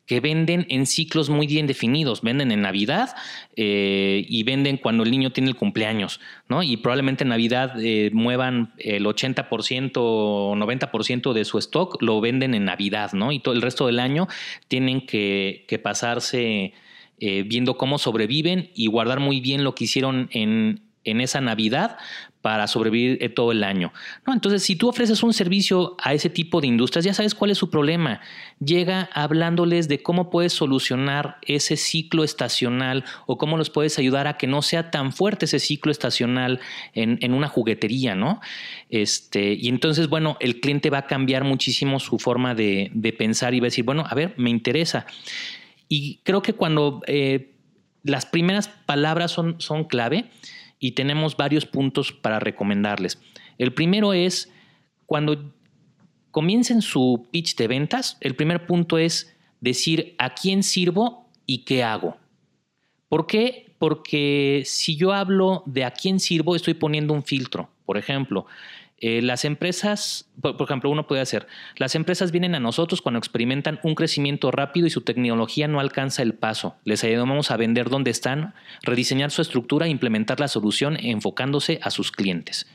que 0.05 0.19
venden 0.19 0.65
en 0.69 0.85
ciclos 0.85 1.29
muy 1.29 1.47
bien 1.47 1.65
definidos. 1.65 2.21
Venden 2.21 2.51
en 2.51 2.61
Navidad 2.61 3.15
eh, 3.55 4.25
y 4.27 4.43
venden 4.43 4.77
cuando 4.77 5.03
el 5.03 5.11
niño 5.11 5.31
tiene 5.31 5.49
el 5.49 5.55
cumpleaños, 5.55 6.19
¿no? 6.49 6.61
Y 6.61 6.77
probablemente 6.77 7.23
en 7.23 7.29
Navidad 7.29 7.73
eh, 7.81 8.09
muevan 8.13 8.73
el 8.79 9.05
80% 9.05 9.91
o 9.95 10.55
90% 10.55 11.33
de 11.33 11.45
su 11.45 11.57
stock, 11.57 12.01
lo 12.01 12.19
venden 12.19 12.53
en 12.53 12.65
Navidad, 12.65 13.13
¿no? 13.13 13.31
Y 13.31 13.39
todo 13.39 13.53
el 13.53 13.61
resto 13.61 13.87
del 13.87 13.99
año 13.99 14.27
tienen 14.67 15.05
que, 15.05 15.65
pasarse 15.81 16.73
eh, 17.19 17.43
viendo 17.43 17.77
cómo 17.77 17.97
sobreviven 17.97 18.69
y 18.75 18.87
guardar 18.87 19.19
muy 19.19 19.41
bien 19.41 19.63
lo 19.63 19.73
que 19.73 19.85
hicieron 19.85 20.29
en, 20.31 20.81
en 21.03 21.21
esa 21.21 21.41
Navidad 21.41 21.97
para 22.43 22.67
sobrevivir 22.67 23.19
eh, 23.21 23.29
todo 23.29 23.53
el 23.53 23.63
año. 23.63 23.93
¿no? 24.27 24.33
Entonces, 24.33 24.63
si 24.63 24.75
tú 24.75 24.89
ofreces 24.89 25.23
un 25.23 25.33
servicio 25.33 25.95
a 25.97 26.13
ese 26.13 26.29
tipo 26.29 26.59
de 26.59 26.67
industrias, 26.67 27.05
ya 27.05 27.13
sabes 27.13 27.35
cuál 27.35 27.51
es 27.51 27.57
su 27.57 27.69
problema. 27.69 28.19
Llega 28.59 29.09
hablándoles 29.13 29.87
de 29.87 30.03
cómo 30.03 30.29
puedes 30.29 30.51
solucionar 30.51 31.37
ese 31.43 31.77
ciclo 31.77 32.25
estacional 32.25 33.05
o 33.27 33.37
cómo 33.37 33.55
los 33.55 33.69
puedes 33.69 33.97
ayudar 33.97 34.27
a 34.27 34.37
que 34.37 34.45
no 34.45 34.61
sea 34.61 34.91
tan 34.91 35.13
fuerte 35.13 35.45
ese 35.45 35.59
ciclo 35.59 35.89
estacional 35.89 36.59
en, 36.93 37.33
una 37.33 37.47
juguetería, 37.47 38.13
¿no? 38.13 38.41
Este, 38.89 39.53
y 39.53 39.69
entonces, 39.69 40.09
bueno, 40.09 40.35
el 40.41 40.59
cliente 40.59 40.89
va 40.89 40.97
a 40.97 41.07
cambiar 41.07 41.45
muchísimo 41.45 42.01
su 42.01 42.19
forma 42.19 42.55
de, 42.55 42.91
pensar 43.17 43.53
y 43.53 43.61
va 43.61 43.67
a 43.67 43.71
decir, 43.71 43.85
bueno, 43.85 44.03
a 44.05 44.13
ver, 44.15 44.33
me 44.35 44.49
interesa. 44.49 45.05
Y 45.87 46.19
creo 46.23 46.41
que 46.41 46.51
cuando 46.51 47.01
eh, 47.07 47.53
las 48.03 48.25
primeras 48.25 48.67
palabras 48.67 49.31
son, 49.31 49.61
son 49.61 49.85
clave, 49.85 50.29
y 50.83 50.91
tenemos 50.91 51.37
varios 51.37 51.65
puntos 51.65 52.11
para 52.11 52.41
recomendarles. 52.41 53.17
El 53.57 53.73
primero 53.73 54.11
es 54.11 54.51
cuando 55.05 55.53
comiencen 56.29 56.81
su 56.81 57.25
pitch 57.31 57.55
de 57.55 57.69
ventas, 57.69 58.17
el 58.19 58.35
primer 58.35 58.67
punto 58.67 58.97
es 58.97 59.33
decir 59.61 60.13
a 60.17 60.35
quién 60.35 60.61
sirvo 60.61 61.29
y 61.45 61.59
qué 61.59 61.83
hago. 61.83 62.17
¿Por 63.07 63.27
qué? 63.27 63.73
Porque 63.79 64.63
si 64.65 64.97
yo 64.97 65.13
hablo 65.13 65.63
de 65.65 65.85
a 65.85 65.91
quién 65.91 66.19
sirvo, 66.19 66.53
estoy 66.53 66.73
poniendo 66.73 67.13
un 67.13 67.23
filtro. 67.23 67.69
Por 67.85 67.97
ejemplo, 67.97 68.45
eh, 69.05 69.21
las 69.21 69.43
empresas, 69.43 70.29
por, 70.39 70.55
ejemplo, 70.61 70.89
uno 70.89 71.07
puede 71.07 71.21
hacer, 71.21 71.45
las 71.75 71.93
empresas 71.93 72.31
vienen 72.31 72.55
a 72.55 72.61
nosotros 72.61 73.01
cuando 73.01 73.19
experimentan 73.19 73.81
un 73.83 73.95
crecimiento 73.95 74.49
rápido 74.49 74.87
y 74.87 74.89
su 74.89 75.01
tecnología 75.01 75.67
no 75.67 75.81
alcanza 75.81 76.21
el 76.21 76.35
paso. 76.35 76.77
Les 76.85 77.03
ayudamos 77.03 77.51
a 77.51 77.57
vender 77.57 77.89
donde 77.89 78.11
están, 78.11 78.53
rediseñar 78.81 79.29
su 79.29 79.41
estructura 79.41 79.87
e 79.87 79.89
implementar 79.89 80.39
la 80.39 80.47
solución 80.47 80.95
enfocándose 80.97 81.81
a 81.83 81.89
sus 81.89 82.13
clientes. 82.13 82.65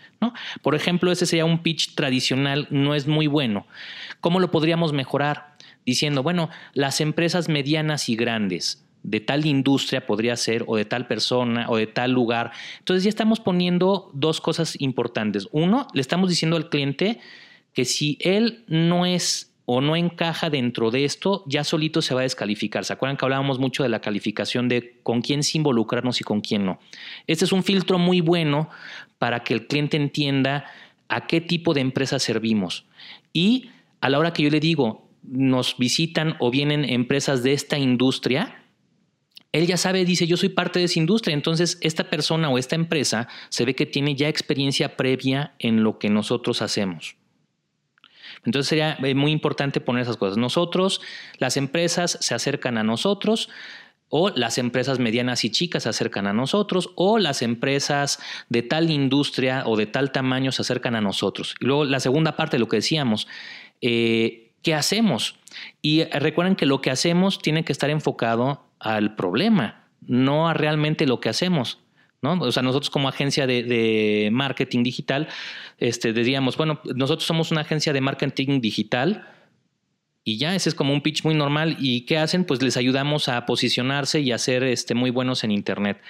Por 0.61 0.75
ejemplo, 0.75 1.11
ese 1.11 1.25
sería 1.25 1.47
un 1.47 1.63
pitch 1.63 1.95
tradicional, 1.95 2.67
no 2.69 2.95
es 2.95 3.07
muy 3.07 3.27
bueno. 3.27 3.67
¿Cómo 4.21 4.39
lo 4.39 4.51
podríamos 4.51 4.93
mejorar? 4.93 5.57
Diciendo, 5.87 6.23
bueno, 6.23 6.51
las 6.75 7.01
empresas 7.01 7.49
medianas 7.49 8.11
y 8.11 8.17
grandes, 8.17 8.85
de 9.11 9.21
tal 9.21 9.47
industria 9.47 10.07
podría 10.07 10.37
ser, 10.37 10.65
o 10.67 10.77
de 10.77 10.85
tal 10.85 11.07
persona, 11.07 11.67
o 11.69 11.77
de 11.77 11.87
tal 11.87 12.13
lugar. 12.13 12.53
Entonces 12.79 13.05
ya 13.05 13.09
estamos 13.09 13.41
poniendo 13.41 14.11
dos 14.13 14.41
cosas 14.41 14.81
importantes. 14.81 15.49
Uno, 15.53 15.87
le 15.95 16.01
estamos 16.01 16.29
diciendo 16.29 16.57
al 16.57 16.69
cliente 16.69 17.21
que 17.73 17.85
si 17.85 18.19
él 18.21 18.65
no 18.69 19.07
es 19.07 19.53
o 19.71 19.83
no 19.83 19.97
encaja 19.97 20.49
dentro 20.49 20.91
de 20.91 21.05
esto, 21.05 21.45
ya 21.47 21.63
solito 21.63 22.01
se 22.01 22.15
va 22.15 22.21
a 22.21 22.23
descalificar. 22.23 22.87
¿Se 22.87 22.93
acuerdan 22.95 23.19
que 23.19 23.25
hablábamos 23.27 23.59
mucho 23.59 23.83
de 23.83 23.91
la 23.91 24.01
calificación 24.01 24.67
de 24.67 24.99
con 25.03 25.21
quién 25.21 25.43
sí 25.43 25.59
involucrarnos 25.59 26.23
y 26.23 26.25
con 26.25 26.41
quién 26.41 26.65
no? 26.65 26.79
Este 27.27 27.45
es 27.45 27.53
un 27.53 27.63
filtro 27.63 27.99
muy 27.99 28.23
bueno 28.23 28.71
para 29.19 29.45
que 29.45 29.53
el 29.53 29.67
cliente 29.67 29.99
entienda 29.99 30.65
a 31.09 31.27
qué 31.27 31.43
tipo 31.43 31.75
de 31.75 31.83
empresa 31.83 32.19
servimos. 32.19 32.87
Y 33.35 33.71
a 34.01 34.09
la 34.09 34.19
hora 34.19 34.33
que 34.33 34.43
yo 34.43 34.51
le 34.51 34.61
digo, 34.61 35.07
nos 35.23 35.77
visitan 35.77 36.37
o 36.39 36.51
vienen 36.51 36.85
empresas 36.85 37.43
de 37.43 37.53
esta 37.53 37.79
industria, 37.79 38.63
él 39.53 39.67
ya 39.67 39.77
sabe, 39.77 40.05
dice, 40.05 40.27
yo 40.27 40.37
soy 40.37 40.51
parte 40.51 40.79
de 40.79 40.85
esa 40.85 40.99
industria, 40.99 41.35
entonces 41.35 41.79
esta 41.81 42.05
persona 42.05 42.51
o 42.51 42.59
esta 42.59 42.77
empresa 42.77 43.29
se 43.49 43.65
ve 43.65 43.75
que 43.75 43.87
tiene 43.87 44.15
ya 44.15 44.29
experiencia 44.29 44.97
previa 44.97 45.55
en 45.59 45.83
lo 45.83 45.99
que 45.99 46.11
nosotros 46.11 46.61
hacemos. 46.61 47.17
Entonces 48.45 48.69
sería 48.69 48.99
eh, 49.03 49.15
muy 49.15 49.33
importante 49.33 49.81
poner 49.81 50.03
esas 50.03 50.17
cosas. 50.17 50.37
Nosotros, 50.37 51.01
las 51.39 51.57
empresas 51.57 52.19
se 52.21 52.35
acercan 52.35 52.79
a 52.79 52.85
nosotros, 52.85 53.49
o 54.11 54.31
las 54.31 54.57
empresas 54.57 54.99
medianas 54.99 55.45
y 55.45 55.51
chicas 55.51 55.83
se 55.83 55.91
acercan 55.91 56.27
a 56.27 56.33
nosotros, 56.33 56.91
o 56.95 57.19
las 57.19 57.43
empresas 57.43 58.21
de 58.49 58.63
tal 58.63 58.91
industria 58.91 59.65
o 59.67 59.77
de 59.77 59.87
tal 59.87 60.13
tamaño 60.13 60.53
se 60.53 60.63
acercan 60.63 60.95
a 60.95 61.01
nosotros. 61.01 61.55
Y 61.61 61.67
luego 61.67 61.85
la 61.85 62.01
segunda 62.01 62.37
parte 62.37 62.59
lo 62.59 62.69
que 62.69 62.77
decíamos, 62.77 63.29
eh, 63.81 64.53
¿qué 64.63 64.75
hacemos? 64.75 65.37
Y 65.83 66.05
recuerden 66.05 66.57
que 66.57 66.67
lo 66.67 66.81
que 66.81 66.91
hacemos 66.91 67.39
tiene 67.39 67.65
que 67.65 67.73
estar 67.73 67.91
enfocado 67.91 68.68
al 68.81 69.15
problema, 69.15 69.89
no 70.07 70.49
a 70.49 70.55
realmente 70.55 71.07
lo 71.07 71.21
que 71.21 71.29
hacemos. 71.29 71.79
¿no? 72.21 72.33
O 72.41 72.53
sea, 72.53 72.63
nosotros 72.63 72.91
como 72.91 73.09
agencia 73.09 73.47
de, 73.47 74.29
marketing 74.33 74.83
digital, 74.83 75.29
este, 75.79 76.13
diríamos, 76.13 76.57
bueno, 76.57 76.81
nosotros 76.95 77.27
somos 77.27 77.51
una 77.53 77.61
agencia 77.61 77.93
de 77.93 78.01
marketing 78.01 78.61
digital 78.61 79.29
y 80.29 80.37
ya, 80.37 80.55
ese 80.55 80.69
es 80.69 80.75
como 80.75 80.93
un 80.93 81.01
pitch 81.01 81.25
muy 81.25 81.35
normal. 81.35 81.77
¿Y 81.79 82.03
qué 82.03 82.19
hacen? 82.19 82.45
Pues 82.45 82.61
les 82.61 82.77
ayudamos 82.77 83.31
a 83.31 83.47
posicionarse 83.47 84.21
y 84.21 84.33
a 84.33 84.37
ser 84.37 84.63
este, 84.63 84.95
muy 84.95 85.09
buenos 85.09 85.43
en 85.43 85.51
Internet. 85.51 86.03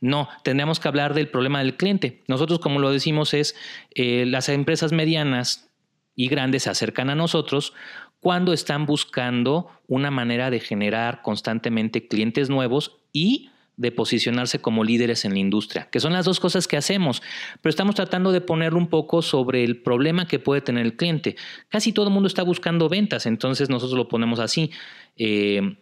No, 0.00 0.28
tendríamos 0.44 0.78
que 0.78 0.86
hablar 0.86 1.14
del 1.14 1.28
problema 1.28 1.58
del 1.58 1.76
cliente. 1.76 2.22
Nosotros, 2.28 2.60
como 2.60 2.78
lo 2.78 2.92
decimos, 2.92 3.34
es 3.34 3.56
eh, 3.94 4.24
las 4.24 4.48
empresas 4.50 4.92
medianas 4.92 5.70
y 6.14 6.28
grandes 6.28 6.62
se 6.62 6.70
acercan 6.70 7.10
a 7.10 7.16
nosotros 7.16 7.72
cuando 8.20 8.52
están 8.52 8.86
buscando 8.86 9.68
una 9.86 10.10
manera 10.10 10.50
de 10.50 10.60
generar 10.60 11.22
constantemente 11.22 12.08
clientes 12.08 12.50
nuevos 12.50 12.98
y 13.12 13.50
de 13.76 13.92
posicionarse 13.92 14.58
como 14.60 14.84
líderes 14.84 15.24
en 15.24 15.34
la 15.34 15.38
industria, 15.38 15.88
que 15.90 16.00
son 16.00 16.12
las 16.12 16.24
dos 16.24 16.40
cosas 16.40 16.66
que 16.66 16.78
hacemos, 16.78 17.22
pero 17.60 17.70
estamos 17.70 17.94
tratando 17.94 18.32
de 18.32 18.40
ponerlo 18.40 18.78
un 18.78 18.88
poco 18.88 19.20
sobre 19.20 19.64
el 19.64 19.82
problema 19.82 20.26
que 20.26 20.38
puede 20.38 20.62
tener 20.62 20.86
el 20.86 20.96
cliente. 20.96 21.36
Casi 21.68 21.92
todo 21.92 22.06
el 22.06 22.12
mundo 22.12 22.26
está 22.26 22.42
buscando 22.42 22.88
ventas, 22.88 23.26
entonces 23.26 23.68
nosotros 23.68 23.98
lo 23.98 24.08
ponemos 24.08 24.40
así. 24.40 24.70
Eh, 25.16 25.76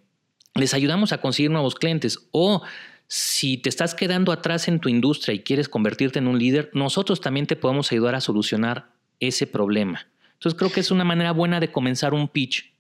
les 0.57 0.75
ayudamos 0.75 1.13
a 1.13 1.19
conseguir 1.19 1.51
nuevos 1.51 1.77
clientes 1.77 2.29
o 2.33 2.63
si 3.07 3.59
te 3.59 3.69
estás 3.69 3.95
quedando 3.95 4.33
atrás 4.33 4.67
en 4.67 4.81
tu 4.81 4.89
industria 4.89 5.35
y 5.35 5.41
quieres 5.41 5.69
convertirte 5.69 6.19
en 6.19 6.27
un 6.27 6.39
líder, 6.39 6.71
nosotros 6.73 7.21
también 7.21 7.47
te 7.47 7.57
podemos 7.57 7.93
ayudar 7.93 8.15
a 8.15 8.21
solucionar 8.21 8.91
ese 9.21 9.47
problema. 9.47 10.09
Entonces 10.35 10.59
creo 10.59 10.71
que 10.71 10.81
es 10.81 10.91
una 10.91 11.05
manera 11.05 11.33
buena 11.33 11.61
de 11.61 11.73
comenzar 11.73 12.15
un 12.15 12.29
pitch. 12.29 12.73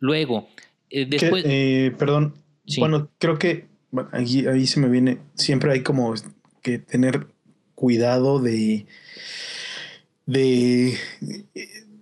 Luego, 0.00 0.48
eh, 0.90 1.06
después... 1.06 1.44
Eh, 1.46 1.94
perdón, 1.98 2.34
bueno, 2.78 3.08
creo 3.18 3.38
que 3.38 3.66
ahí, 4.12 4.66
se 4.66 4.80
me 4.80 4.88
viene, 4.88 5.18
siempre 5.34 5.72
hay 5.72 5.82
como 5.82 6.14
que 6.62 6.78
tener 6.78 7.26
cuidado 7.74 8.40
de, 8.40 8.86
de, 10.26 10.98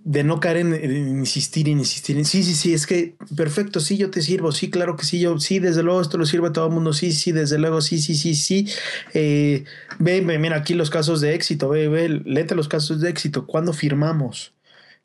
de 0.06 0.22
no 0.22 0.38
caer 0.38 0.58
en, 0.58 1.18
insistir, 1.18 1.68
en 1.68 1.78
insistir. 1.80 2.16
En, 2.16 2.24
sí, 2.24 2.44
sí, 2.44 2.54
sí, 2.54 2.72
es 2.72 2.86
que 2.86 3.16
perfecto, 3.36 3.80
sí, 3.80 3.96
yo 3.96 4.08
te 4.08 4.22
sirvo, 4.22 4.52
sí, 4.52 4.70
claro 4.70 4.94
que 4.96 5.04
sí, 5.04 5.18
yo, 5.18 5.40
sí, 5.40 5.58
desde 5.58 5.82
luego 5.82 6.00
esto 6.00 6.16
lo 6.16 6.26
sirve 6.26 6.46
a 6.46 6.52
todo 6.52 6.68
el 6.68 6.72
mundo, 6.72 6.92
sí, 6.92 7.10
sí, 7.10 7.32
desde 7.32 7.58
luego, 7.58 7.80
sí, 7.80 7.98
sí, 7.98 8.14
sí, 8.14 8.36
sí. 8.36 8.68
Eh, 9.14 9.64
ve, 9.98 10.22
mira 10.22 10.58
aquí 10.58 10.74
los 10.74 10.90
casos 10.90 11.20
de 11.20 11.34
éxito, 11.34 11.68
ve, 11.68 11.88
ve, 11.88 12.08
léete 12.24 12.54
los 12.54 12.68
casos 12.68 13.00
de 13.00 13.10
éxito, 13.10 13.48
¿cuándo 13.48 13.72
firmamos? 13.72 14.54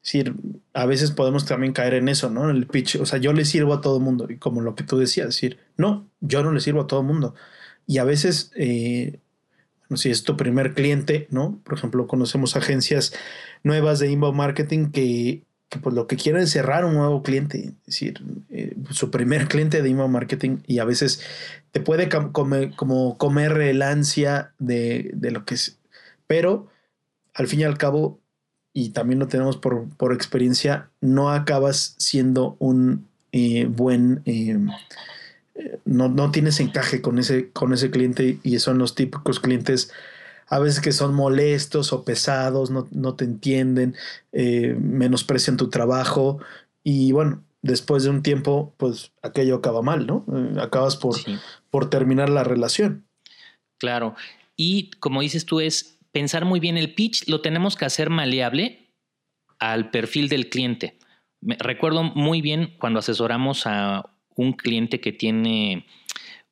Es 0.03 0.13
decir, 0.13 0.36
a 0.74 0.86
veces 0.86 1.10
podemos 1.10 1.46
también 1.48 1.74
caer 1.74 1.96
en 1.96 2.08
eso, 2.08 2.29
¿no? 2.29 2.51
El 2.51 2.67
pitch, 2.67 2.98
o 2.98 3.05
sea, 3.08 3.17
yo 3.17 3.34
le 3.34 3.43
sirvo 3.46 3.74
a 3.74 3.81
todo 3.81 3.98
el 3.98 4.03
mundo, 4.03 4.27
y 4.29 4.38
como 4.38 4.62
lo 4.62 4.75
que 4.75 4.84
tú 4.84 5.00
decías, 5.00 5.27
decir, 5.27 5.58
no, 5.77 6.08
yo 6.20 6.43
no 6.43 6.51
le 6.51 6.60
sirvo 6.60 6.81
a 6.81 6.88
todo 6.88 7.01
el 7.01 7.08
mundo. 7.08 7.34
Y 7.88 7.98
a 7.98 8.03
veces, 8.03 8.51
eh, 8.55 9.20
si 9.95 10.10
es 10.10 10.24
tu 10.24 10.38
primer 10.38 10.74
cliente, 10.74 11.27
¿no? 11.29 11.60
Por 11.63 11.77
ejemplo, 11.77 12.07
conocemos 12.07 12.55
agencias 12.55 13.13
nuevas 13.63 14.00
de 14.00 14.12
inbound 14.12 14.38
marketing 14.38 14.91
que, 14.91 15.43
pues 15.81 15.95
lo 15.95 16.07
que 16.07 16.17
quieren 16.17 16.43
es 16.43 16.51
cerrar 16.51 16.86
un 16.86 16.95
nuevo 16.95 17.24
cliente, 17.24 17.60
es 17.60 17.86
decir, 17.86 18.21
eh, 18.50 18.75
su 18.89 19.12
primer 19.12 19.48
cliente 19.48 19.81
de 19.81 19.89
inbound 19.89 20.13
marketing 20.13 20.57
y 20.67 20.79
a 20.79 20.86
veces 20.86 21.21
te 21.71 21.79
puede 21.79 22.10
comer, 22.10 22.71
como 22.75 23.17
comer 23.17 23.53
el 23.62 23.81
ansia 23.81 24.53
de, 24.60 25.12
lo 25.19 25.45
que 25.45 25.55
es, 25.55 25.79
pero 26.27 26.67
al 27.33 27.48
fin 27.48 27.62
y 27.62 27.63
al 27.63 27.77
cabo, 27.77 28.19
y 28.74 28.89
también 28.89 29.19
lo 29.19 29.27
tenemos 29.27 29.57
por, 29.57 30.13
experiencia, 30.13 30.89
no 31.01 31.29
acabas 31.29 31.95
siendo 31.98 32.55
un 32.60 33.07
eh, 33.31 33.65
buen... 33.65 34.21
Eh, 34.25 34.57
no, 35.86 36.10
no, 36.10 36.32
tienes 36.32 36.60
encaje 36.60 37.01
con 37.01 37.20
ese, 37.20 37.51
con 37.51 37.74
ese 37.74 37.91
cliente 37.91 38.39
y 38.44 38.60
son 38.60 38.77
los 38.77 38.96
típicos 38.96 39.39
clientes 39.39 39.91
a 40.48 40.60
veces 40.60 40.82
que 40.82 40.91
son 40.91 41.13
molestos 41.13 41.94
o 41.94 42.03
pesados, 42.03 42.72
no, 42.72 42.88
no 42.91 43.15
te 43.15 43.24
entienden, 43.24 43.96
eh, 44.34 44.75
menosprecian 44.77 45.56
tu 45.56 45.70
trabajo 45.70 46.39
y 46.84 47.13
bueno, 47.13 47.41
después 47.62 48.03
de 48.03 48.10
un 48.10 48.22
tiempo, 48.22 48.74
pues 48.77 49.12
aquello 49.22 49.56
acaba 49.56 49.82
mal, 49.82 50.08
¿no? 50.08 50.25
Eh, 50.34 50.60
acabas 50.60 50.98
por, 50.98 51.15
por 51.70 51.89
terminar 51.89 52.30
la 52.30 52.44
relación. 52.44 53.06
Claro. 53.77 54.15
Y 54.56 54.91
como 55.00 55.22
dices 55.22 55.46
tú, 55.46 55.60
es 55.60 55.98
pensar 56.12 56.46
muy 56.46 56.60
bien 56.60 56.77
el 56.77 56.94
pitch, 56.94 57.27
lo 57.27 57.41
tenemos 57.41 57.75
que 57.75 57.86
hacer 57.86 58.10
maleable 58.10 58.89
al 59.60 59.89
perfil 59.89 60.27
del 60.27 60.50
cliente. 60.50 60.98
Me, 61.39 61.56
recuerdo 61.58 62.03
muy 62.03 62.41
bien 62.41 62.75
cuando 62.80 63.00
asesoramos 63.00 63.63
a 63.65 64.10
un 64.36 64.54
cliente 64.54 65.00
que 65.00 65.12
tiene 65.12 65.86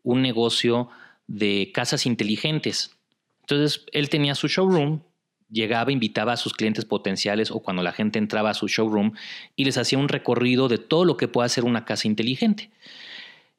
un 0.03 0.21
negocio 0.21 0.89
de 1.27 1.71
casas 1.73 2.05
inteligentes. 2.05 2.95
Entonces, 3.41 3.85
él 3.91 4.09
tenía 4.09 4.35
su 4.35 4.47
showroom, 4.47 5.01
llegaba, 5.49 5.91
invitaba 5.91 6.33
a 6.33 6.37
sus 6.37 6.53
clientes 6.53 6.85
potenciales 6.85 7.51
o 7.51 7.59
cuando 7.59 7.83
la 7.83 7.91
gente 7.91 8.19
entraba 8.19 8.51
a 8.51 8.53
su 8.53 8.67
showroom 8.67 9.13
y 9.55 9.65
les 9.65 9.77
hacía 9.77 9.97
un 9.97 10.09
recorrido 10.09 10.67
de 10.67 10.77
todo 10.77 11.05
lo 11.05 11.17
que 11.17 11.27
puede 11.27 11.47
hacer 11.47 11.65
una 11.65 11.85
casa 11.85 12.07
inteligente. 12.07 12.69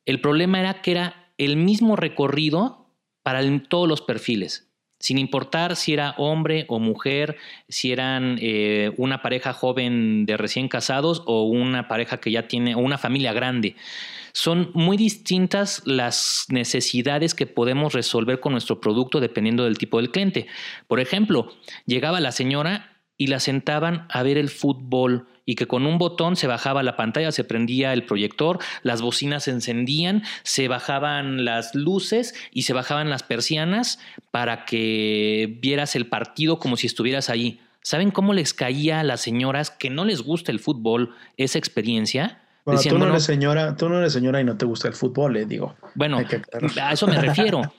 El 0.06 0.20
problema 0.20 0.60
era 0.60 0.82
que 0.82 0.92
era 0.92 1.32
el 1.38 1.56
mismo 1.56 1.96
recorrido 1.96 2.86
para 3.22 3.42
todos 3.60 3.88
los 3.88 4.00
perfiles, 4.00 4.69
sin 5.00 5.18
importar 5.18 5.74
si 5.76 5.94
era 5.94 6.14
hombre 6.18 6.66
o 6.68 6.78
mujer, 6.78 7.36
si 7.68 7.90
eran 7.90 8.38
eh, 8.40 8.92
una 8.98 9.22
pareja 9.22 9.54
joven 9.54 10.26
de 10.26 10.36
recién 10.36 10.68
casados 10.68 11.22
o 11.26 11.44
una 11.44 11.88
pareja 11.88 12.18
que 12.18 12.30
ya 12.30 12.46
tiene, 12.46 12.74
o 12.74 12.78
una 12.78 12.98
familia 12.98 13.32
grande. 13.32 13.74
Son 14.32 14.70
muy 14.74 14.96
distintas 14.96 15.82
las 15.86 16.44
necesidades 16.50 17.34
que 17.34 17.46
podemos 17.46 17.94
resolver 17.94 18.40
con 18.40 18.52
nuestro 18.52 18.80
producto 18.80 19.20
dependiendo 19.20 19.64
del 19.64 19.78
tipo 19.78 19.96
del 19.96 20.10
cliente. 20.10 20.46
Por 20.86 21.00
ejemplo, 21.00 21.50
llegaba 21.86 22.20
la 22.20 22.30
señora 22.30 23.02
y 23.16 23.26
la 23.28 23.40
sentaban 23.40 24.06
a 24.10 24.22
ver 24.22 24.38
el 24.38 24.50
fútbol 24.50 25.26
y 25.50 25.56
que 25.56 25.66
con 25.66 25.84
un 25.84 25.98
botón 25.98 26.36
se 26.36 26.46
bajaba 26.46 26.84
la 26.84 26.94
pantalla, 26.94 27.32
se 27.32 27.42
prendía 27.42 27.92
el 27.92 28.04
proyector, 28.04 28.60
las 28.84 29.02
bocinas 29.02 29.42
se 29.42 29.50
encendían, 29.50 30.22
se 30.44 30.68
bajaban 30.68 31.44
las 31.44 31.74
luces 31.74 32.36
y 32.52 32.62
se 32.62 32.72
bajaban 32.72 33.10
las 33.10 33.24
persianas 33.24 33.98
para 34.30 34.64
que 34.64 35.58
vieras 35.60 35.96
el 35.96 36.06
partido 36.06 36.60
como 36.60 36.76
si 36.76 36.86
estuvieras 36.86 37.30
ahí. 37.30 37.60
¿Saben 37.82 38.12
cómo 38.12 38.32
les 38.32 38.54
caía 38.54 39.00
a 39.00 39.02
las 39.02 39.22
señoras 39.22 39.72
que 39.72 39.90
no 39.90 40.04
les 40.04 40.22
gusta 40.22 40.52
el 40.52 40.60
fútbol 40.60 41.16
esa 41.36 41.58
experiencia? 41.58 42.42
Bueno, 42.64 42.80
tú 42.80 42.96
no 42.96 43.08
eres 43.08 43.24
señora, 43.24 43.74
tú 43.74 43.88
no 43.88 43.98
eres 43.98 44.12
señora 44.12 44.40
y 44.40 44.44
no 44.44 44.56
te 44.56 44.66
gusta 44.66 44.86
el 44.86 44.94
fútbol, 44.94 45.32
le 45.32 45.46
digo. 45.46 45.74
Bueno, 45.96 46.18
a 46.80 46.92
eso 46.92 47.08
me 47.08 47.18
refiero. 47.20 47.74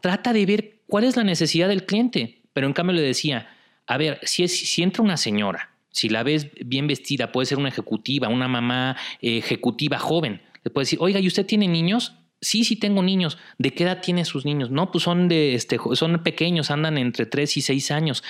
Trata 0.00 0.32
de 0.32 0.46
ver 0.46 0.78
cuál 0.86 1.04
es 1.04 1.14
la 1.14 1.24
necesidad 1.24 1.68
del 1.68 1.84
cliente. 1.84 2.40
Pero 2.54 2.66
en 2.66 2.72
cambio 2.72 2.96
le 2.96 3.02
decía, 3.02 3.50
a 3.86 3.98
ver, 3.98 4.18
si, 4.22 4.44
es, 4.44 4.58
si 4.58 4.82
entra 4.82 5.02
una 5.02 5.18
señora, 5.18 5.75
si 5.96 6.10
la 6.10 6.22
ves 6.22 6.48
bien 6.64 6.86
vestida, 6.86 7.32
puede 7.32 7.46
ser 7.46 7.56
una 7.56 7.70
ejecutiva, 7.70 8.28
una 8.28 8.48
mamá 8.48 8.96
eh, 9.22 9.38
ejecutiva 9.38 9.98
joven, 9.98 10.42
le 10.62 10.70
puede 10.70 10.84
decir, 10.84 10.98
oiga, 11.00 11.20
¿y 11.20 11.26
usted 11.26 11.46
tiene 11.46 11.68
niños? 11.68 12.12
Sí, 12.42 12.64
sí 12.64 12.76
tengo 12.76 13.02
niños. 13.02 13.38
¿De 13.56 13.72
qué 13.72 13.84
edad 13.84 14.02
tiene 14.02 14.26
sus 14.26 14.44
niños? 14.44 14.70
No, 14.70 14.90
pues 14.90 15.04
son 15.04 15.26
de 15.26 15.54
este, 15.54 15.78
son 15.94 16.22
pequeños, 16.22 16.70
andan 16.70 16.98
entre 16.98 17.24
3 17.24 17.56
y 17.56 17.62
6 17.62 17.90
años. 17.92 18.22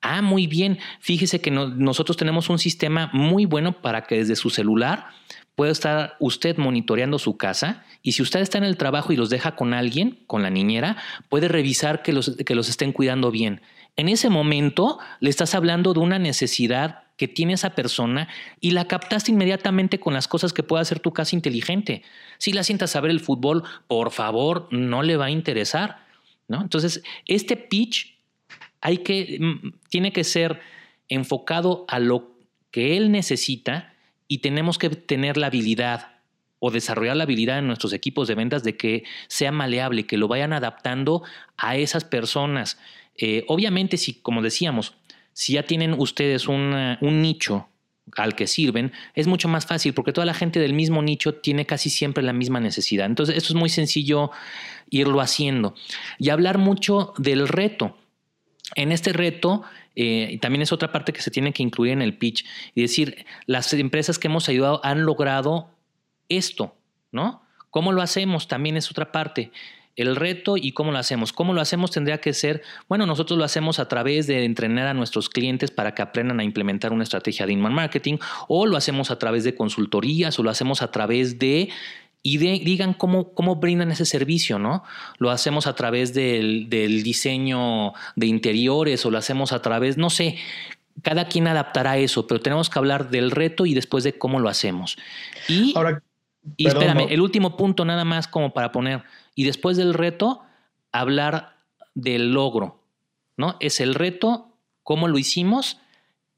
Ah, 0.00 0.22
muy 0.22 0.46
bien. 0.46 0.78
Fíjese 1.00 1.40
que 1.40 1.50
nosotros 1.50 2.16
tenemos 2.16 2.48
un 2.48 2.60
sistema 2.60 3.10
muy 3.12 3.44
bueno 3.44 3.82
para 3.82 4.04
que 4.06 4.18
desde 4.18 4.36
su 4.36 4.50
celular 4.50 5.08
pueda 5.56 5.72
estar 5.72 6.16
usted 6.20 6.58
monitoreando 6.58 7.18
su 7.18 7.36
casa 7.36 7.84
y 8.02 8.12
si 8.12 8.22
usted 8.22 8.40
está 8.40 8.58
en 8.58 8.64
el 8.64 8.76
trabajo 8.76 9.12
y 9.12 9.16
los 9.16 9.30
deja 9.30 9.56
con 9.56 9.74
alguien, 9.74 10.20
con 10.28 10.42
la 10.42 10.50
niñera, 10.50 10.96
puede 11.28 11.48
revisar 11.48 12.02
que 12.02 12.12
los, 12.12 12.36
que 12.36 12.54
los 12.54 12.68
estén 12.68 12.92
cuidando 12.92 13.32
bien. 13.32 13.62
En 13.96 14.08
ese 14.08 14.30
momento 14.30 14.98
le 15.20 15.30
estás 15.30 15.54
hablando 15.54 15.92
de 15.92 16.00
una 16.00 16.18
necesidad 16.18 17.04
que 17.16 17.28
tiene 17.28 17.52
esa 17.52 17.74
persona 17.74 18.28
y 18.60 18.70
la 18.70 18.86
captaste 18.86 19.30
inmediatamente 19.30 20.00
con 20.00 20.14
las 20.14 20.26
cosas 20.26 20.54
que 20.54 20.62
puede 20.62 20.80
hacer 20.80 21.00
tu 21.00 21.12
casa 21.12 21.36
inteligente. 21.36 22.02
Si 22.38 22.52
la 22.52 22.64
sientas 22.64 22.96
a 22.96 23.00
ver 23.02 23.10
el 23.10 23.20
fútbol, 23.20 23.62
por 23.88 24.10
favor, 24.10 24.68
no 24.70 25.02
le 25.02 25.18
va 25.18 25.26
a 25.26 25.30
interesar. 25.30 26.06
¿no? 26.48 26.62
Entonces, 26.62 27.02
este 27.26 27.56
pitch 27.56 28.16
hay 28.80 28.98
que, 28.98 29.36
mm, 29.38 29.72
tiene 29.90 30.12
que 30.12 30.24
ser 30.24 30.60
enfocado 31.08 31.84
a 31.88 31.98
lo 31.98 32.30
que 32.70 32.96
él 32.96 33.12
necesita 33.12 33.92
y 34.26 34.38
tenemos 34.38 34.78
que 34.78 34.88
tener 34.88 35.36
la 35.36 35.48
habilidad 35.48 36.20
o 36.58 36.70
desarrollar 36.70 37.16
la 37.16 37.24
habilidad 37.24 37.58
en 37.58 37.66
nuestros 37.66 37.92
equipos 37.92 38.28
de 38.28 38.34
ventas 38.34 38.62
de 38.62 38.76
que 38.76 39.04
sea 39.28 39.50
maleable, 39.50 40.06
que 40.06 40.16
lo 40.16 40.28
vayan 40.28 40.52
adaptando 40.52 41.22
a 41.56 41.76
esas 41.76 42.04
personas. 42.04 42.78
Eh, 43.20 43.44
obviamente, 43.48 43.98
si, 43.98 44.14
como 44.14 44.42
decíamos, 44.42 44.94
si 45.32 45.52
ya 45.52 45.62
tienen 45.62 45.94
ustedes 45.96 46.48
un 46.48 47.22
nicho 47.22 47.68
al 48.16 48.34
que 48.34 48.46
sirven, 48.46 48.92
es 49.14 49.26
mucho 49.26 49.46
más 49.46 49.66
fácil 49.66 49.94
porque 49.94 50.12
toda 50.12 50.24
la 50.24 50.34
gente 50.34 50.58
del 50.58 50.72
mismo 50.72 51.02
nicho 51.02 51.34
tiene 51.34 51.66
casi 51.66 51.90
siempre 51.90 52.24
la 52.24 52.32
misma 52.32 52.58
necesidad. 52.60 53.06
Entonces, 53.06 53.36
esto 53.36 53.52
es 53.52 53.54
muy 53.54 53.68
sencillo 53.68 54.30
irlo 54.88 55.20
haciendo. 55.20 55.74
Y 56.18 56.30
hablar 56.30 56.58
mucho 56.58 57.12
del 57.18 57.46
reto. 57.46 57.96
En 58.74 58.90
este 58.90 59.12
reto, 59.12 59.62
eh, 59.96 60.38
también 60.40 60.62
es 60.62 60.72
otra 60.72 60.90
parte 60.90 61.12
que 61.12 61.22
se 61.22 61.30
tiene 61.30 61.52
que 61.52 61.62
incluir 61.62 61.92
en 61.92 62.02
el 62.02 62.16
pitch 62.16 62.44
y 62.74 62.82
decir, 62.82 63.26
las 63.46 63.72
empresas 63.74 64.18
que 64.18 64.28
hemos 64.28 64.48
ayudado 64.48 64.80
han 64.84 65.04
logrado 65.04 65.70
esto, 66.28 66.74
¿no? 67.12 67.42
¿Cómo 67.70 67.92
lo 67.92 68.02
hacemos? 68.02 68.48
También 68.48 68.76
es 68.76 68.90
otra 68.90 69.12
parte. 69.12 69.52
El 69.96 70.16
reto 70.16 70.56
y 70.56 70.72
cómo 70.72 70.92
lo 70.92 70.98
hacemos. 70.98 71.32
¿Cómo 71.32 71.52
lo 71.52 71.60
hacemos? 71.60 71.90
Tendría 71.90 72.20
que 72.20 72.32
ser, 72.32 72.62
bueno, 72.88 73.06
nosotros 73.06 73.38
lo 73.38 73.44
hacemos 73.44 73.78
a 73.78 73.88
través 73.88 74.26
de 74.26 74.44
entrenar 74.44 74.86
a 74.86 74.94
nuestros 74.94 75.28
clientes 75.28 75.70
para 75.70 75.94
que 75.94 76.02
aprendan 76.02 76.40
a 76.40 76.44
implementar 76.44 76.92
una 76.92 77.02
estrategia 77.02 77.46
de 77.46 77.52
inbound 77.52 77.76
marketing, 77.76 78.18
o 78.48 78.66
lo 78.66 78.76
hacemos 78.76 79.10
a 79.10 79.18
través 79.18 79.44
de 79.44 79.54
consultorías, 79.54 80.38
o 80.38 80.42
lo 80.42 80.50
hacemos 80.50 80.82
a 80.82 80.90
través 80.90 81.38
de 81.38 81.70
y 82.22 82.36
digan 82.36 82.92
cómo, 82.92 83.32
cómo 83.32 83.56
brindan 83.56 83.90
ese 83.90 84.04
servicio, 84.04 84.58
¿no? 84.58 84.84
Lo 85.18 85.30
hacemos 85.30 85.66
a 85.66 85.74
través 85.74 86.12
del, 86.12 86.68
diseño 86.68 87.94
de 88.14 88.26
interiores 88.26 89.06
o 89.06 89.10
lo 89.10 89.18
hacemos 89.18 89.52
a 89.52 89.62
través, 89.62 89.96
no 89.96 90.10
sé, 90.10 90.36
cada 91.02 91.28
quien 91.28 91.46
adaptará 91.46 91.96
eso, 91.96 92.26
pero 92.26 92.40
tenemos 92.40 92.68
que 92.68 92.78
hablar 92.78 93.10
del 93.10 93.30
reto 93.30 93.64
y 93.64 93.72
después 93.72 94.04
de 94.04 94.18
cómo 94.18 94.38
lo 94.38 94.50
hacemos. 94.50 94.98
Y, 95.48 95.72
Ahora, 95.74 96.02
y 96.58 96.66
espérame, 96.66 97.06
el 97.08 97.22
último 97.22 97.56
punto 97.56 97.86
nada 97.86 98.04
más 98.04 98.28
como 98.28 98.52
para 98.52 98.70
poner, 98.70 99.02
y 99.34 99.44
después 99.44 99.76
del 99.76 99.94
reto, 99.94 100.42
hablar 100.92 101.56
del 101.94 102.32
logro, 102.32 102.82
¿no? 103.36 103.56
Es 103.60 103.80
el 103.80 103.94
reto, 103.94 104.56
cómo 104.82 105.08
lo 105.08 105.18
hicimos 105.18 105.78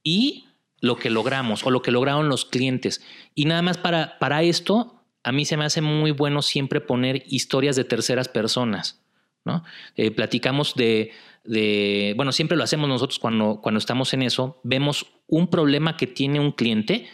y 0.02 0.46
lo 0.80 0.96
que 0.96 1.10
logramos 1.10 1.64
o 1.64 1.70
lo 1.70 1.82
que 1.82 1.90
lograron 1.90 2.28
los 2.28 2.44
clientes. 2.44 3.04
Y 3.34 3.44
nada 3.44 3.62
más 3.62 3.78
para, 3.78 4.18
para 4.18 4.42
esto, 4.42 5.00
a 5.22 5.32
mí 5.32 5.44
se 5.44 5.56
me 5.56 5.64
hace 5.64 5.80
muy 5.80 6.10
bueno 6.10 6.42
siempre 6.42 6.80
poner 6.80 7.22
historias 7.26 7.76
de 7.76 7.84
terceras 7.84 8.28
personas. 8.28 9.00
¿no? 9.44 9.64
Eh, 9.96 10.10
platicamos 10.10 10.74
de, 10.74 11.12
de, 11.44 12.14
bueno, 12.16 12.32
siempre 12.32 12.56
lo 12.56 12.64
hacemos 12.64 12.88
nosotros 12.88 13.18
cuando, 13.18 13.60
cuando 13.62 13.78
estamos 13.78 14.12
en 14.14 14.22
eso, 14.22 14.60
vemos 14.62 15.06
un 15.26 15.48
problema 15.48 15.96
que 15.96 16.06
tiene 16.06 16.40
un 16.40 16.52
cliente 16.52 17.08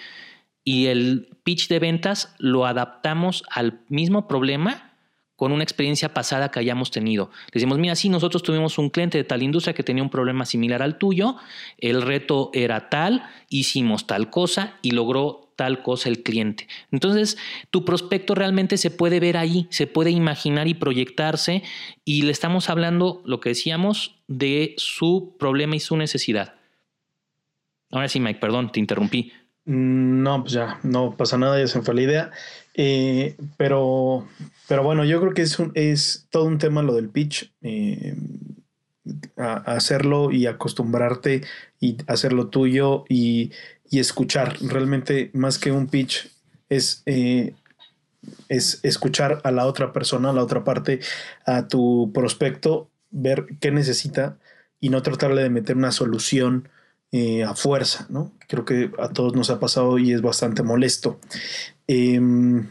y 0.64 0.87
el 0.87 1.29
pitch 1.45 1.69
de 1.69 1.79
ventas 1.79 2.35
lo 2.38 2.67
adaptamos 2.67 3.43
al 3.51 3.81
mismo 3.88 4.29
problema 4.29 4.88
con 5.38 5.53
una 5.53 5.62
experiencia 5.62 6.12
pasada 6.12 6.51
que 6.51 6.59
hayamos 6.59 6.90
tenido. 6.90 7.31
decimos, 7.53 7.79
mira, 7.79 7.94
sí, 7.94 8.09
nosotros 8.09 8.42
tuvimos 8.42 8.77
un 8.77 8.90
cliente 8.90 9.18
de 9.18 9.22
tal 9.22 9.44
industria 9.44 9.72
que 9.72 9.85
tenía 9.85 10.03
un 10.03 10.11
problema 10.11 10.44
similar 10.44 10.83
al 10.83 10.98
tuyo, 10.98 11.37
el 11.79 12.03
reto 12.03 12.51
era 12.53 12.88
tal, 12.88 13.22
hicimos 13.48 14.09
tal 14.09 14.31
cosa 14.31 14.74
y 14.83 14.90
logró 14.90 15.53
tal 15.55 15.85
cosa 15.85 16.09
el 16.09 16.24
cliente. 16.24 16.66
Entonces, 16.90 17.38
tu 17.70 17.85
prospecto 17.85 18.35
realmente 18.35 18.77
se 18.79 18.90
puede 18.90 19.20
ver 19.20 19.37
ahí, 19.37 19.68
se 19.70 19.87
puede 19.87 20.11
imaginar 20.11 20.66
y 20.66 20.74
proyectarse 20.74 21.62
y 22.05 22.22
le 22.22 22.33
estamos 22.33 22.68
hablando, 22.68 23.22
lo 23.24 23.38
que 23.38 23.51
decíamos, 23.51 24.16
de 24.27 24.74
su 24.77 25.37
problema 25.38 25.77
y 25.77 25.81
su 25.81 25.96
necesidad. 25.96 26.57
Ahora 27.92 28.09
sí, 28.09 28.18
Mike, 28.18 28.40
perdón, 28.40 28.72
te 28.72 28.81
interrumpí. 28.81 29.33
Mm, 29.66 30.20
no, 30.24 30.42
pues 30.42 30.55
ya, 30.55 30.81
no 30.83 31.16
pasa 31.16 31.38
nada, 31.38 31.61
ya 31.61 31.68
se 31.68 31.81
fue 31.81 31.94
la 31.94 32.03
idea. 32.03 32.31
Eh, 32.74 33.37
pero, 33.57 34.27
pero 34.68 34.83
bueno, 34.83 35.04
yo 35.04 35.18
creo 35.20 35.33
que 35.33 35.42
es, 35.42 35.57
es 35.74 36.26
todo 36.31 36.44
un 36.44 36.59
tema 36.59 36.83
lo 36.83 36.94
del 36.94 37.09
pitch. 37.09 37.52
Eh, 37.62 38.14
hacerlo 39.37 40.31
y 40.31 40.44
acostumbrarte 40.44 41.42
y 41.81 41.96
hacerlo 42.07 42.48
tuyo 42.48 43.04
y, 43.09 43.50
escuchar. 43.90 44.59
Realmente, 44.61 45.31
más 45.33 45.59
que 45.59 45.72
un 45.72 45.87
pitch, 45.87 46.31
es, 46.68 47.02
eh, 47.07 47.54
es 48.50 48.81
escuchar 48.83 49.40
a 49.44 49.50
la 49.50 49.66
otra 49.66 49.94
persona, 49.94 50.28
a 50.31 50.35
la 50.35 50.42
otra 50.42 50.62
parte, 50.62 51.00
a 51.46 51.66
tu 51.68 52.11
prospecto, 52.12 52.90
ver 53.11 53.46
qué 53.61 53.70
necesita 53.70 54.37
y 54.78 54.90
no 54.90 55.02
tratarle 55.02 55.42
de 55.42 55.50
meter 55.50 55.76
una 55.76 55.92
solución 55.92 56.68
a 57.46 57.54
fuerza, 57.54 58.07
¿no? 58.11 58.33
Creo 58.48 58.66
que 58.66 58.90
a 58.98 59.09
todos 59.09 59.35
nos 59.35 59.48
ha 59.48 59.59
pasado 59.59 59.96
y 59.96 60.12
es 60.12 60.20
bastante 60.20 60.62
molesto. 60.62 61.18
Em, 61.87 62.70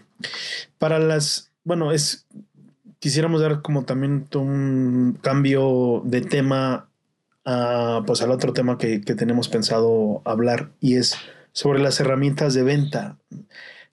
para 0.77 0.99
las, 0.99 1.51
bueno, 1.67 1.91
es, 1.91 2.25
quisiéramos 2.99 3.41
dar 3.41 3.62
como 3.62 3.84
también 3.84 4.25
un 4.36 5.19
cambio 5.21 6.01
de 6.06 6.21
tema 6.21 6.89
a, 7.43 8.03
pues 8.08 8.21
al 8.21 8.32
otro 8.32 8.53
tema 8.53 8.77
que, 8.77 8.99
tenemos 8.99 9.49
pensado 9.49 10.21
hablar 10.23 10.71
y 10.80 10.95
es 10.95 11.17
sobre 11.51 11.80
las 11.80 11.99
herramientas 11.99 12.53
de 12.53 12.63
venta 12.63 13.17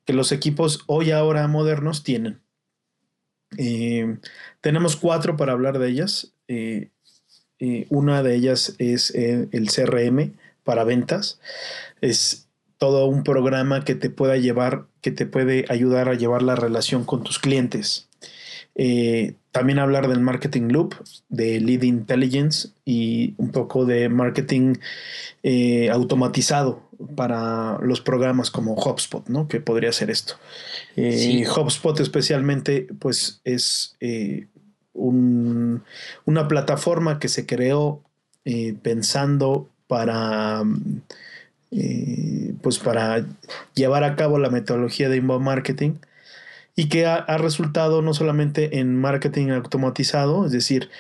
que 0.04 0.12
los 0.12 0.30
equipos 0.30 0.84
hoy 0.86 1.10
ahora 1.10 1.48
modernos 1.48 2.04
tienen. 2.04 2.40
Em, 3.56 4.20
tenemos 4.60 4.94
cuatro 4.94 5.36
para 5.36 5.52
hablar 5.52 5.80
de 5.80 5.88
ellas. 5.88 6.32
Eh, 6.46 6.90
eh, 7.58 7.86
una 7.90 8.22
de 8.22 8.36
ellas 8.36 8.76
es 8.78 9.12
eh, 9.16 9.48
el 9.50 9.68
CRM 9.68 10.36
para 10.62 10.84
ventas. 10.84 11.40
Es 12.00 12.43
todo 12.78 13.06
un 13.06 13.24
programa 13.24 13.84
que 13.84 13.94
te 13.94 14.10
pueda 14.10 14.36
llevar, 14.36 14.86
que 15.00 15.10
te 15.10 15.26
puede 15.26 15.64
ayudar 15.68 16.08
a 16.08 16.14
llevar 16.14 16.42
la 16.42 16.56
relación 16.56 17.04
con 17.04 17.22
tus 17.22 17.38
clientes. 17.38 18.08
Eh, 18.76 19.34
también 19.52 19.78
hablar 19.78 20.08
del 20.08 20.20
marketing 20.20 20.68
loop, 20.72 20.96
de 21.28 21.60
lead 21.60 21.82
intelligence 21.82 22.70
y 22.84 23.34
un 23.36 23.52
poco 23.52 23.84
de 23.86 24.08
marketing 24.08 24.74
eh, 25.44 25.90
automatizado 25.90 26.82
para 27.14 27.78
los 27.80 28.00
programas 28.00 28.50
como 28.50 28.74
HubSpot, 28.74 29.28
¿no? 29.28 29.46
Que 29.46 29.60
podría 29.60 29.92
ser 29.92 30.10
esto. 30.10 30.34
Eh, 30.96 31.46
HubSpot 31.46 31.98
especialmente, 32.00 32.88
pues 32.98 33.40
es 33.44 33.96
una 34.92 36.48
plataforma 36.48 37.20
que 37.20 37.28
se 37.28 37.46
creó 37.46 38.02
pensando 38.82 39.68
para 39.86 40.64
eh, 41.76 42.54
pues 42.62 42.78
para 42.78 43.26
llevar 43.74 44.04
a 44.04 44.14
cabo 44.14 44.38
la 44.38 44.48
metodología 44.48 45.08
de 45.08 45.16
inbound 45.16 45.44
marketing 45.44 45.94
y 46.76 46.88
que 46.88 47.06
ha, 47.06 47.36
resultado 47.38 48.00
no 48.00 48.14
solamente 48.14 48.78
en 48.78 48.96
marketing 49.00 49.50
automatizado, 49.50 50.46
es 50.46 50.52
decir, 50.52 50.90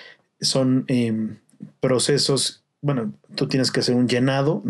son 0.40 0.84
em, 0.88 1.38
procesos, 1.80 2.64
bueno, 2.80 3.12
tú 3.34 3.48
tienes 3.48 3.70
que 3.70 3.80
hacer 3.80 3.94
un 3.94 4.08
llenado 4.08 4.62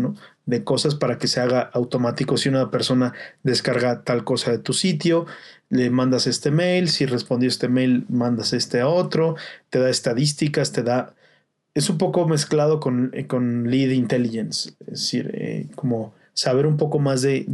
de 0.45 0.63
cosas 0.63 0.95
para 0.95 1.17
que 1.17 1.27
se 1.27 1.41
haga 1.41 1.61
automático. 1.73 2.37
Si 2.37 2.49
una 2.49 2.71
persona 2.71 3.13
descarga 3.43 4.03
tal 4.03 4.23
cosa 4.23 4.51
de 4.51 4.59
tu 4.59 4.73
sitio, 4.73 5.25
le 5.69 5.89
mandas 5.89 6.27
este 6.27 6.51
mail, 6.51 6.89
si 6.89 7.05
respondió 7.05 7.49
este 7.49 7.67
mail, 7.67 8.05
mandas 8.09 8.53
este 8.53 8.81
a 8.81 8.87
otro, 8.87 9.35
te 9.69 9.79
da 9.79 9.89
estadísticas, 9.89 10.71
te 10.71 10.83
da 10.83 11.15
es 11.75 11.89
un 11.89 11.97
poco 11.97 12.25
mezclado 12.25 12.79
con, 12.79 13.11
eh, 13.13 13.27
con 13.27 13.69
lead 13.69 13.91
intelligence, 13.91 14.71
es 14.79 14.87
decir, 14.87 15.31
eh, 15.35 15.67
como 15.75 16.15
saber 16.33 16.65
un 16.65 16.77
poco 16.77 16.99
más 16.99 17.21
de, 17.21 17.45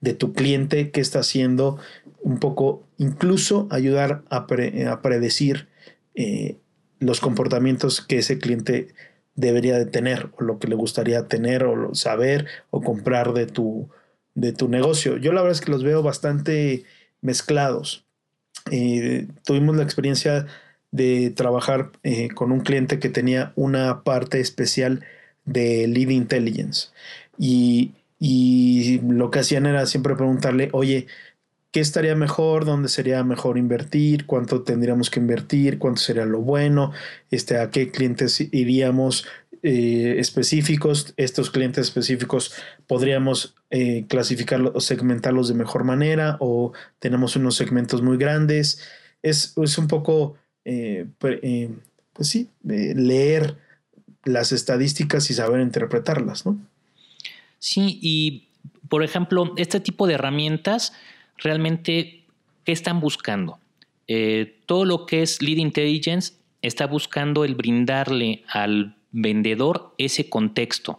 de, 0.00 0.14
tu 0.14 0.32
cliente, 0.32 0.90
qué 0.90 1.00
está 1.00 1.20
haciendo, 1.20 1.78
un 2.20 2.38
poco, 2.40 2.84
incluso 2.98 3.68
ayudar 3.70 4.22
a, 4.28 4.46
a 4.46 5.02
predecir 5.02 5.68
eh, 6.14 6.56
los 6.98 7.20
comportamientos 7.20 8.00
que 8.00 8.18
ese 8.18 8.38
cliente 8.38 8.88
debería 9.36 9.78
de 9.78 9.86
tener 9.86 10.30
o 10.36 10.42
lo 10.42 10.58
que 10.58 10.66
le 10.66 10.74
gustaría 10.74 11.28
tener 11.28 11.62
o 11.62 11.94
saber 11.94 12.46
o 12.70 12.80
comprar 12.80 13.32
de 13.34 13.46
tu, 13.46 13.88
de 14.34 14.52
tu 14.52 14.68
negocio. 14.68 15.16
Yo 15.16 15.32
la 15.32 15.42
verdad 15.42 15.56
es 15.56 15.64
que 15.64 15.70
los 15.70 15.84
veo 15.84 16.02
bastante 16.02 16.84
mezclados. 17.20 18.04
tuvimos 19.44 19.76
la 19.76 19.84
experiencia 19.84 20.46
de 20.90 21.30
trabajar 21.30 21.90
eh, 22.02 22.28
con 22.30 22.52
un 22.52 22.60
cliente 22.60 22.98
que 22.98 23.08
tenía 23.08 23.52
una 23.56 24.02
parte 24.02 24.40
especial 24.40 25.04
de 25.44 25.86
lead 25.86 26.08
intelligence 26.10 26.88
y, 27.38 27.92
y, 28.18 29.00
lo 29.00 29.30
que 29.30 29.40
hacían 29.40 29.66
era 29.66 29.86
siempre 29.86 30.16
preguntarle, 30.16 30.70
oye, 30.72 31.06
¿qué 31.70 31.80
estaría 31.80 32.14
mejor? 32.16 32.64
¿Dónde 32.64 32.88
sería 32.88 33.22
mejor 33.24 33.58
invertir? 33.58 34.26
¿Cuánto 34.26 34.62
tendríamos 34.62 35.10
que 35.10 35.20
invertir? 35.20 35.78
¿Cuánto 35.78 36.00
sería 36.00 36.24
lo 36.24 36.40
bueno? 36.40 36.92
Este, 37.30 37.58
¿A 37.58 37.70
qué 37.70 37.90
clientes 37.90 38.40
iríamos? 38.40 39.26
Eh, 39.64 40.16
específicos, 40.18 41.14
estos 41.16 41.50
clientes 41.50 41.88
específicos 41.88 42.54
podríamos 42.86 43.56
eh, 43.70 44.04
clasificarlos 44.08 44.72
o 44.76 44.80
segmentarlos 44.80 45.48
de 45.48 45.54
mejor 45.54 45.82
manera 45.82 46.36
o 46.38 46.72
tenemos 47.00 47.34
unos 47.34 47.56
segmentos 47.56 48.00
muy 48.00 48.18
grandes. 48.18 48.80
Es, 49.22 49.54
es 49.56 49.78
un 49.78 49.88
poco 49.88 50.36
eh, 50.64 51.06
eh, 51.22 51.70
pues 52.12 52.28
sí, 52.28 52.48
leer 52.62 53.56
las 54.24 54.52
estadísticas 54.52 55.30
y 55.30 55.34
saber 55.34 55.60
interpretarlas, 55.60 56.44
¿no? 56.46 56.58
Sí, 57.58 57.98
y 58.02 58.48
por 58.88 59.02
ejemplo, 59.02 59.54
este 59.56 59.80
tipo 59.80 60.06
de 60.06 60.14
herramientas 60.14 60.92
realmente, 61.36 62.24
¿qué 62.64 62.72
están 62.72 63.00
buscando? 63.00 63.58
Eh, 64.06 64.60
todo 64.66 64.84
lo 64.84 65.06
que 65.06 65.22
es 65.22 65.42
Lead 65.42 65.58
Intelligence 65.58 66.34
está 66.62 66.86
buscando 66.86 67.44
el 67.44 67.54
brindarle 67.54 68.42
al 68.48 68.96
vendedor 69.12 69.94
ese 69.98 70.28
contexto. 70.28 70.98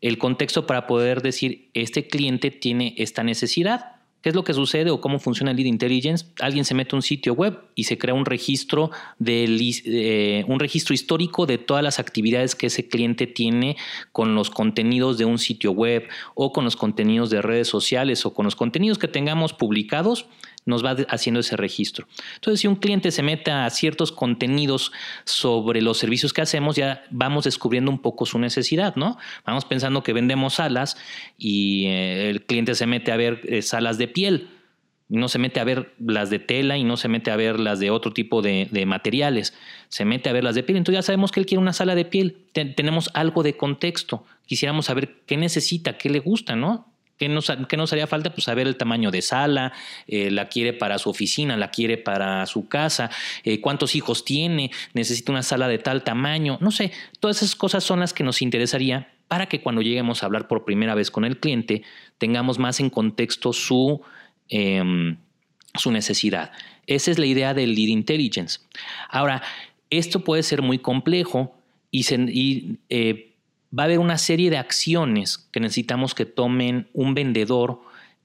El 0.00 0.18
contexto 0.18 0.66
para 0.66 0.86
poder 0.86 1.20
decir, 1.20 1.68
este 1.74 2.08
cliente 2.08 2.50
tiene 2.50 2.94
esta 2.96 3.22
necesidad, 3.22 3.99
¿Qué 4.22 4.28
es 4.28 4.34
lo 4.34 4.44
que 4.44 4.52
sucede 4.52 4.90
o 4.90 5.00
cómo 5.00 5.18
funciona 5.18 5.50
el 5.50 5.56
Lead 5.56 5.66
Intelligence? 5.66 6.26
Alguien 6.40 6.66
se 6.66 6.74
mete 6.74 6.94
a 6.94 6.96
un 6.96 7.02
sitio 7.02 7.32
web 7.32 7.58
y 7.74 7.84
se 7.84 7.96
crea 7.96 8.12
un 8.12 8.26
registro, 8.26 8.90
de, 9.18 9.44
eh, 9.86 10.44
un 10.46 10.60
registro 10.60 10.92
histórico 10.92 11.46
de 11.46 11.56
todas 11.56 11.82
las 11.82 11.98
actividades 11.98 12.54
que 12.54 12.66
ese 12.66 12.86
cliente 12.86 13.26
tiene 13.26 13.76
con 14.12 14.34
los 14.34 14.50
contenidos 14.50 15.16
de 15.16 15.24
un 15.24 15.38
sitio 15.38 15.72
web 15.72 16.06
o 16.34 16.52
con 16.52 16.64
los 16.64 16.76
contenidos 16.76 17.30
de 17.30 17.40
redes 17.40 17.68
sociales 17.68 18.26
o 18.26 18.34
con 18.34 18.44
los 18.44 18.56
contenidos 18.56 18.98
que 18.98 19.08
tengamos 19.08 19.54
publicados 19.54 20.26
nos 20.66 20.84
va 20.84 20.96
haciendo 21.08 21.40
ese 21.40 21.56
registro. 21.56 22.06
Entonces, 22.34 22.60
si 22.60 22.66
un 22.66 22.76
cliente 22.76 23.10
se 23.10 23.22
mete 23.22 23.50
a 23.50 23.68
ciertos 23.70 24.12
contenidos 24.12 24.92
sobre 25.24 25.82
los 25.82 25.98
servicios 25.98 26.32
que 26.32 26.42
hacemos, 26.42 26.76
ya 26.76 27.04
vamos 27.10 27.44
descubriendo 27.44 27.90
un 27.90 27.98
poco 27.98 28.26
su 28.26 28.38
necesidad, 28.38 28.96
¿no? 28.96 29.18
Vamos 29.44 29.64
pensando 29.64 30.02
que 30.02 30.12
vendemos 30.12 30.54
salas 30.54 30.96
y 31.38 31.86
eh, 31.86 32.30
el 32.30 32.42
cliente 32.42 32.74
se 32.74 32.86
mete 32.86 33.12
a 33.12 33.16
ver 33.16 33.40
eh, 33.44 33.62
salas 33.62 33.98
de 33.98 34.08
piel, 34.08 34.48
no 35.10 35.28
se 35.28 35.38
mete 35.38 35.58
a 35.58 35.64
ver 35.64 35.92
las 35.98 36.30
de 36.30 36.38
tela 36.38 36.78
y 36.78 36.84
no 36.84 36.96
se 36.96 37.08
mete 37.08 37.32
a 37.32 37.36
ver 37.36 37.58
las 37.58 37.80
de 37.80 37.90
otro 37.90 38.12
tipo 38.12 38.42
de, 38.42 38.68
materiales, 38.86 39.54
se 39.88 40.04
mete 40.04 40.28
a 40.28 40.32
ver 40.32 40.44
las 40.44 40.54
de 40.54 40.62
piel. 40.62 40.78
Entonces 40.78 40.98
ya 40.98 41.02
sabemos 41.02 41.32
que 41.32 41.40
él 41.40 41.46
quiere 41.46 41.60
una 41.60 41.72
sala 41.72 41.96
de 41.96 42.04
piel, 42.04 42.44
tenemos 42.52 43.10
algo 43.12 43.42
de 43.42 43.56
contexto, 43.56 44.24
quisiéramos 44.46 44.86
saber 44.86 45.22
qué 45.26 45.36
necesita, 45.36 45.98
qué 45.98 46.10
le 46.10 46.20
gusta, 46.20 46.54
¿no? 46.54 46.89
¿Qué 47.20 47.28
nos, 47.28 47.92
haría 47.92 48.06
falta? 48.06 48.32
Pues 48.32 48.44
saber 48.44 48.66
el 48.66 48.76
tamaño 48.76 49.10
de 49.10 49.20
sala, 49.20 49.74
eh, 50.06 50.30
la 50.30 50.48
quiere 50.48 50.72
para 50.72 50.96
su 50.96 51.10
oficina, 51.10 51.54
la 51.58 51.70
quiere 51.70 51.98
para 51.98 52.46
su 52.46 52.66
casa, 52.66 53.10
eh, 53.44 53.60
cuántos 53.60 53.94
hijos 53.94 54.24
tiene, 54.24 54.70
necesita 54.94 55.30
una 55.30 55.42
sala 55.42 55.68
de 55.68 55.76
tal 55.76 56.02
tamaño, 56.02 56.56
no 56.62 56.70
sé, 56.70 56.92
todas 57.20 57.42
esas 57.42 57.54
cosas 57.56 57.84
son 57.84 58.00
las 58.00 58.14
que 58.14 58.24
nos 58.24 58.40
interesaría 58.40 59.12
para 59.28 59.50
que 59.50 59.60
cuando 59.60 59.82
lleguemos 59.82 60.22
a 60.22 60.26
hablar 60.26 60.48
por 60.48 60.64
primera 60.64 60.94
vez 60.94 61.10
con 61.10 61.26
el 61.26 61.38
cliente 61.38 61.82
tengamos 62.16 62.58
más 62.58 62.80
en 62.80 62.88
contexto 62.88 63.52
su, 63.52 64.00
em, 64.48 65.18
su 65.74 65.92
necesidad. 65.92 66.52
Esa 66.86 67.10
es 67.10 67.18
la 67.18 67.26
idea 67.26 67.52
del 67.52 67.74
lead 67.74 67.88
intelligence. 67.88 68.60
Ahora, 69.10 69.42
esto 69.90 70.24
puede 70.24 70.42
ser 70.42 70.62
muy 70.62 70.78
complejo 70.78 71.54
y, 71.90 72.02
y 72.30 72.78
eh, 72.88 73.29
va 73.76 73.84
a 73.84 73.86
haber 73.86 73.98
una 73.98 74.18
serie 74.18 74.50
de 74.50 74.58
acciones 74.58 75.38
que 75.50 75.60
necesitamos 75.60 76.14
que 76.14 76.26
tomen 76.26 76.88
un 76.92 77.14
vendedor 77.14 77.80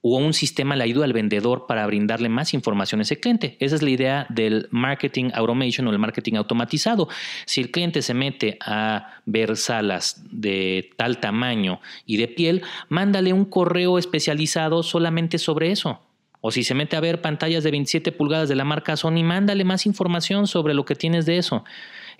o 0.08 0.18
un 0.18 0.34
sistema 0.34 0.76
le 0.76 0.84
ayuda 0.84 1.06
al 1.06 1.14
vendedor 1.14 1.66
para 1.66 1.86
brindarle 1.88 2.30
más 2.30 2.54
información 2.54 3.00
a 3.00 3.04
ese 3.04 3.20
cliente. 3.20 3.58
Esa 3.60 3.74
es 3.74 3.82
la 3.82 3.90
idea 3.90 4.28
del 4.30 4.68
marketing 4.70 5.32
automation 5.34 5.88
o 5.88 5.92
el 5.92 5.98
marketing 5.98 6.36
automatizado. 6.36 7.10
Si 7.48 7.60
el 7.60 7.72
cliente 7.72 8.04
se 8.04 8.14
mete 8.14 8.60
a 8.62 9.22
ver 9.26 9.58
salas 9.58 10.24
de 10.30 10.92
tal 10.96 11.20
tamaño 11.20 11.80
y 12.06 12.18
de 12.18 12.28
piel, 12.28 12.62
mándale 12.88 13.34
un 13.34 13.46
correo 13.46 13.98
especializado 13.98 14.84
solamente 14.84 15.40
sobre 15.40 15.72
eso. 15.72 16.00
O 16.40 16.52
si 16.52 16.64
se 16.64 16.76
mete 16.76 16.96
a 16.96 17.00
ver 17.00 17.22
pantallas 17.22 17.64
de 17.64 17.72
27 17.72 18.12
pulgadas 18.12 18.48
de 18.48 18.56
la 18.56 18.64
marca 18.64 18.98
Sony, 18.98 19.24
mándale 19.24 19.64
más 19.64 19.88
información 19.88 20.46
sobre 20.46 20.76
lo 20.76 20.86
que 20.86 20.94
tienes 20.94 21.26
de 21.26 21.40
eso. 21.40 21.64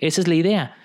Esa 0.00 0.22
es 0.22 0.26
la 0.26 0.34
idea. 0.34 0.76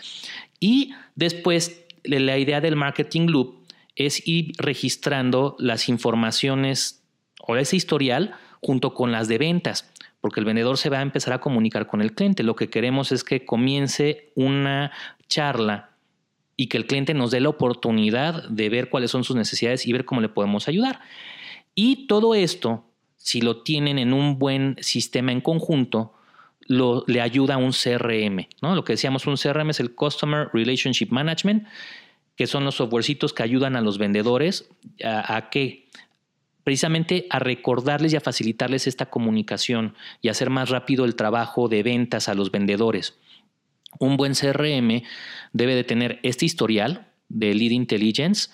Y 0.60 0.94
después 1.16 1.81
la 2.04 2.38
idea 2.38 2.62
del 2.62 2.76
marketing 2.76 3.28
loop 3.28 3.62
es 3.96 4.28
ir 4.28 4.54
registrando 4.58 5.56
las 5.60 5.90
informaciones 5.90 7.04
o 7.40 7.56
ese 7.56 7.76
historial 7.76 8.36
junto 8.62 8.94
con 8.94 9.12
las 9.12 9.28
de 9.28 9.38
ventas, 9.38 9.92
porque 10.22 10.40
el 10.40 10.46
vendedor 10.46 10.78
se 10.78 10.90
va 10.90 11.00
a 11.00 11.04
empezar 11.04 11.34
a 11.34 11.42
comunicar 11.42 11.88
con 11.88 12.02
el 12.02 12.14
cliente. 12.14 12.44
Lo 12.44 12.56
que 12.56 12.70
queremos 12.70 13.12
es 13.12 13.24
que 13.24 13.46
comience 13.46 14.32
una 14.36 14.92
charla 15.28 15.92
y 16.56 16.68
que 16.68 16.78
el 16.78 16.86
cliente 16.86 17.14
nos 17.14 17.32
dé 17.32 17.40
la 17.40 17.50
oportunidad 17.50 18.48
de 18.50 18.70
ver 18.70 18.90
cuáles 18.90 19.12
son 19.12 19.24
sus 19.24 19.36
necesidades 19.36 19.88
y 19.88 19.94
ver 19.94 20.06
cómo 20.06 20.22
le 20.22 20.30
podemos 20.30 20.68
ayudar. 20.68 21.00
Y 21.74 22.08
todo 22.08 22.36
esto, 22.36 22.86
si 23.18 23.42
lo 23.42 23.64
tienen 23.64 23.98
en 23.98 24.14
un 24.14 24.38
buen 24.38 24.76
sistema 24.80 25.32
en 25.32 25.42
conjunto, 25.42 26.14
lo, 26.68 27.04
le 27.08 27.22
ayuda 27.22 27.56
a 27.56 27.58
un 27.58 27.72
CRM. 27.72 28.48
¿no? 28.62 28.76
Lo 28.76 28.84
que 28.84 28.94
decíamos, 28.94 29.28
un 29.28 29.36
CRM 29.36 29.70
es 29.70 29.80
el 29.80 29.94
Customer 29.94 30.50
Relationship 30.54 31.08
Management, 31.10 31.66
que 32.36 32.48
son 32.48 32.66
los 32.66 32.76
softwarecitos 32.76 33.34
que 33.34 33.44
ayudan 33.44 33.76
a 33.76 33.82
los 33.82 33.98
vendedores 33.98 34.70
a, 35.04 35.50
que 35.50 35.88
precisamente 36.64 37.28
a 37.30 37.40
recordarles 37.40 38.14
y 38.14 38.16
a 38.16 38.22
facilitarles 38.22 38.88
esta 38.88 39.08
comunicación 39.08 39.96
y 40.22 40.30
hacer 40.30 40.50
más 40.50 40.70
rápido 40.70 41.06
el 41.06 41.16
trabajo 41.16 41.68
de 41.68 41.84
ventas 41.84 42.30
a 42.30 42.34
los 42.34 42.52
vendedores. 42.52 43.18
Un 44.00 44.16
buen 44.18 44.34
CRM 44.34 45.04
debe 45.54 45.76
de 45.76 45.84
tener 45.84 46.20
este 46.24 46.46
historial 46.46 47.08
de 47.30 47.54
lead 47.54 47.72
intelligence. 47.72 48.50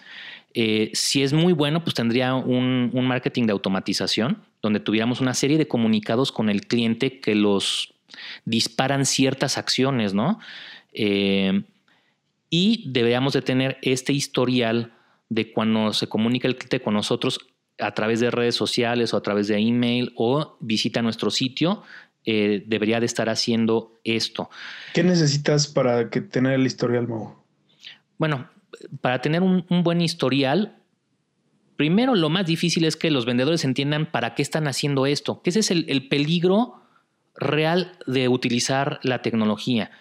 Eh, 0.53 0.89
si 0.93 1.21
es 1.21 1.33
muy 1.33 1.53
bueno, 1.53 1.83
pues 1.83 1.93
tendría 1.93 2.33
un, 2.33 2.89
un 2.93 3.07
marketing 3.07 3.45
de 3.45 3.51
automatización, 3.51 4.43
donde 4.61 4.79
tuviéramos 4.79 5.21
una 5.21 5.35
serie 5.35 5.57
de 5.57 5.67
comunicados 5.67 6.31
con 6.31 6.49
el 6.49 6.65
cliente 6.65 7.19
que 7.19 7.35
los 7.35 7.93
disparan 8.45 9.05
ciertas 9.05 9.57
acciones, 9.57 10.13
¿no? 10.13 10.39
Eh, 10.93 11.63
y 12.49 12.89
deberíamos 12.89 13.33
de 13.33 13.41
tener 13.41 13.77
este 13.81 14.13
historial 14.13 14.93
de 15.29 15.51
cuando 15.51 15.93
se 15.93 16.07
comunica 16.07 16.47
el 16.47 16.55
cliente 16.55 16.81
con 16.81 16.93
nosotros 16.93 17.39
a 17.79 17.93
través 17.93 18.19
de 18.19 18.31
redes 18.31 18.55
sociales 18.55 19.13
o 19.13 19.17
a 19.17 19.21
través 19.21 19.47
de 19.47 19.57
email 19.57 20.13
o 20.15 20.57
visita 20.59 21.01
nuestro 21.01 21.29
sitio, 21.29 21.83
eh, 22.25 22.63
debería 22.65 22.99
de 22.99 23.05
estar 23.05 23.29
haciendo 23.29 23.99
esto. 24.03 24.49
¿Qué 24.93 25.03
necesitas 25.03 25.67
para 25.67 26.09
que 26.09 26.21
tener 26.21 26.53
el 26.53 26.65
historial, 26.65 27.07
Mo? 27.07 27.43
Bueno, 28.17 28.49
para 29.01 29.21
tener 29.21 29.43
un, 29.43 29.65
buen 29.83 30.01
historial, 30.01 30.75
primero 31.75 32.15
lo 32.15 32.29
más 32.29 32.45
difícil 32.45 32.85
es 32.85 32.95
que 32.95 33.11
los 33.11 33.25
vendedores 33.25 33.63
entiendan 33.63 34.09
para 34.09 34.33
qué 34.33 34.41
están 34.41 34.67
haciendo 34.67 35.05
esto, 35.05 35.41
que 35.41 35.51
ese 35.51 35.59
es 35.59 35.69
el 35.69 36.07
peligro 36.07 36.81
real 37.37 37.97
de 38.05 38.27
utilizar 38.27 38.99
la 39.03 39.21
tecnología. 39.21 39.91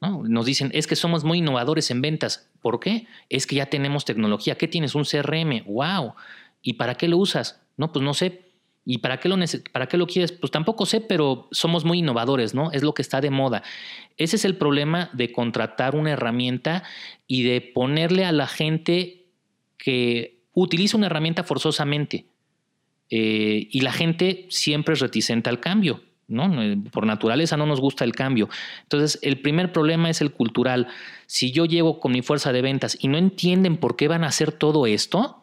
Nos 0.00 0.46
dicen, 0.46 0.70
es 0.72 0.86
que 0.86 0.94
somos 0.94 1.24
muy 1.24 1.38
innovadores 1.38 1.90
en 1.90 2.00
ventas. 2.00 2.48
¿Por 2.60 2.80
qué? 2.80 3.06
Es 3.28 3.46
que 3.46 3.56
ya 3.56 3.66
tenemos 3.66 4.04
tecnología. 4.04 4.56
¿Qué 4.56 4.68
tienes? 4.68 4.94
Un 4.94 5.04
CRM. 5.04 5.64
¡Wow! 5.66 6.14
¿Y 6.62 6.74
para 6.74 6.94
qué 6.94 7.08
lo 7.08 7.18
usas? 7.18 7.60
No, 7.76 7.92
pues 7.92 8.04
no 8.04 8.14
sé. 8.14 8.42
¿Y 8.84 8.98
para 8.98 9.18
qué, 9.18 9.28
lo 9.28 9.36
para 9.72 9.86
qué 9.86 9.96
lo 9.96 10.06
quieres? 10.06 10.30
Pues 10.30 10.52
tampoco 10.52 10.86
sé, 10.86 11.00
pero 11.00 11.48
somos 11.50 11.84
muy 11.84 11.98
innovadores, 11.98 12.54
¿no? 12.54 12.70
Es 12.70 12.84
lo 12.84 12.94
que 12.94 13.02
está 13.02 13.20
de 13.20 13.30
moda. 13.30 13.64
Ese 14.16 14.36
es 14.36 14.44
el 14.44 14.56
problema 14.56 15.10
de 15.12 15.32
contratar 15.32 15.96
una 15.96 16.12
herramienta 16.12 16.84
y 17.26 17.42
de 17.42 17.60
ponerle 17.60 18.24
a 18.24 18.32
la 18.32 18.46
gente 18.46 19.24
que 19.76 20.44
utiliza 20.52 20.96
una 20.96 21.06
herramienta 21.06 21.42
forzosamente. 21.42 22.26
Eh, 23.10 23.68
y 23.70 23.80
la 23.80 23.92
gente 23.92 24.46
siempre 24.50 24.94
es 24.94 25.00
reticente 25.00 25.48
al 25.48 25.58
cambio 25.58 26.00
¿no? 26.28 26.50
Por 26.90 27.06
naturaleza 27.06 27.56
no 27.56 27.66
nos 27.66 27.80
gusta 27.80 28.04
el 28.04 28.12
cambio. 28.12 28.48
Entonces, 28.82 29.18
el 29.22 29.40
primer 29.40 29.72
problema 29.72 30.10
es 30.10 30.20
el 30.20 30.32
cultural. 30.32 30.88
Si 31.26 31.52
yo 31.52 31.64
llego 31.64 32.00
con 32.00 32.12
mi 32.12 32.22
fuerza 32.22 32.52
de 32.52 32.62
ventas 32.62 32.98
y 33.00 33.08
no 33.08 33.18
entienden 33.18 33.76
por 33.76 33.96
qué 33.96 34.08
van 34.08 34.24
a 34.24 34.28
hacer 34.28 34.52
todo 34.52 34.86
esto 34.86 35.42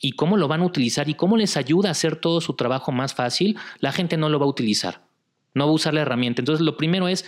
y 0.00 0.12
cómo 0.12 0.36
lo 0.36 0.48
van 0.48 0.62
a 0.62 0.66
utilizar 0.66 1.08
y 1.08 1.14
cómo 1.14 1.36
les 1.36 1.56
ayuda 1.56 1.88
a 1.88 1.92
hacer 1.92 2.16
todo 2.16 2.40
su 2.40 2.54
trabajo 2.54 2.92
más 2.92 3.14
fácil, 3.14 3.56
la 3.78 3.92
gente 3.92 4.16
no 4.16 4.28
lo 4.28 4.38
va 4.38 4.46
a 4.46 4.48
utilizar. 4.48 5.02
No 5.54 5.66
va 5.66 5.70
a 5.70 5.74
usar 5.74 5.94
la 5.94 6.02
herramienta. 6.02 6.42
Entonces, 6.42 6.64
lo 6.64 6.76
primero 6.76 7.08
es, 7.08 7.24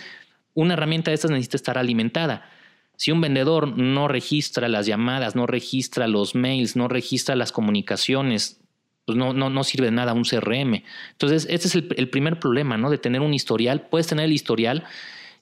una 0.53 0.73
herramienta 0.73 1.11
de 1.11 1.15
estas 1.15 1.31
necesita 1.31 1.57
estar 1.57 1.77
alimentada. 1.77 2.49
Si 2.97 3.11
un 3.11 3.21
vendedor 3.21 3.77
no 3.77 4.07
registra 4.07 4.67
las 4.67 4.87
llamadas, 4.87 5.35
no 5.35 5.45
registra 5.45 6.07
los 6.07 6.33
mails, 6.33 6.75
no 6.75 6.87
registra 6.87 7.35
las 7.35 7.51
comunicaciones, 7.51 8.59
pues 9.07 9.17
no, 9.17 9.31
no, 9.31 9.49
no 9.49 9.63
sirve 9.63 9.85
de 9.85 9.93
nada 9.93 10.11
un 10.11 10.25
CRM. 10.25 10.83
Entonces, 11.13 11.47
este 11.49 11.69
es 11.69 11.75
el, 11.75 12.09
primer 12.09 12.39
problema, 12.39 12.77
¿no? 12.77 12.89
De 12.89 12.97
tener 12.97 13.21
un 13.21 13.33
historial. 13.33 13.87
Puedes 13.87 14.07
tener 14.07 14.25
el 14.25 14.33
historial 14.33 14.83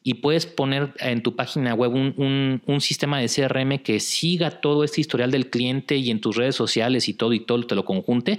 y 0.04 0.14
puedes 0.14 0.46
poner 0.46 0.94
en 1.00 1.24
tu 1.24 1.36
página 1.36 1.74
web 1.74 1.92
un, 1.92 2.62
un, 2.64 2.82
sistema 2.82 3.18
de 3.18 3.28
CRM 3.28 3.80
que 3.80 4.00
siga 4.00 4.52
todo 4.62 4.84
este 4.84 5.02
historial 5.02 5.32
del 5.32 5.50
cliente 5.50 5.98
y 5.98 6.12
en 6.12 6.22
tus 6.22 6.36
redes 6.36 6.54
sociales 6.54 7.10
y 7.10 7.16
todo 7.16 7.34
y 7.34 7.40
todo 7.40 7.66
te 7.66 7.74
lo 7.74 7.86
conjunte. 7.86 8.38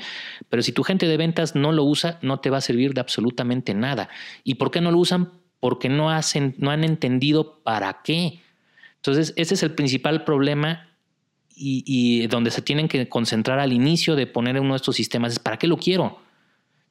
Pero 0.48 0.62
si 0.62 0.70
tu 0.70 0.84
gente 0.84 1.08
de 1.08 1.16
ventas 1.16 1.56
no 1.56 1.72
lo 1.72 1.82
usa, 1.82 2.20
no 2.22 2.38
te 2.38 2.48
va 2.48 2.58
a 2.58 2.60
servir 2.60 2.94
de 2.94 3.00
absolutamente 3.00 3.74
nada. 3.74 4.08
¿Y 4.44 4.54
por 4.54 4.70
qué 4.70 4.80
no 4.80 4.92
lo 4.92 4.98
usan? 4.98 5.32
Porque 5.58 5.88
no, 5.88 6.08
hacen, 6.08 6.54
no 6.58 6.70
han 6.70 6.84
entendido 6.84 7.64
para 7.64 8.02
qué. 8.04 8.38
Entonces, 8.94 9.34
ese 9.36 9.54
es 9.54 9.64
el 9.64 9.72
principal 9.72 10.22
problema 10.22 10.86
y, 11.56 12.26
donde 12.26 12.50
se 12.50 12.62
tienen 12.62 12.86
que 12.88 13.08
concentrar 13.08 13.58
al 13.58 13.72
inicio 13.72 14.14
de 14.14 14.26
poner 14.26 14.60
uno 14.60 14.74
de 14.74 14.76
estos 14.76 14.96
sistemas 14.96 15.32
es 15.32 15.38
¿para 15.38 15.58
qué 15.58 15.66
lo 15.66 15.78
quiero? 15.78 16.18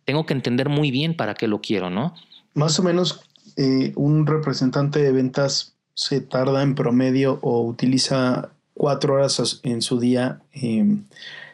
Tengo 0.06 0.26
que 0.26 0.34
entender 0.34 0.70
muy 0.70 0.92
bien 0.92 1.16
para 1.16 1.36
qué 1.36 1.48
lo 1.48 1.62
quiero, 1.62 1.90
¿no? 1.90 2.16
Más 2.54 2.80
o 2.80 2.84
menos 2.84 3.22
eh, 3.58 3.94
un 3.96 4.26
representante 4.26 5.02
de 5.02 5.12
ventas 5.12 5.76
se 5.94 6.20
tarda 6.20 6.64
en 6.64 6.76
promedio 6.76 7.40
o 7.42 7.62
utiliza 7.62 8.50
cuatro 8.74 9.16
horas 9.16 9.62
en 9.64 9.82
su 9.82 10.00
día 10.00 10.42
em, 10.52 11.04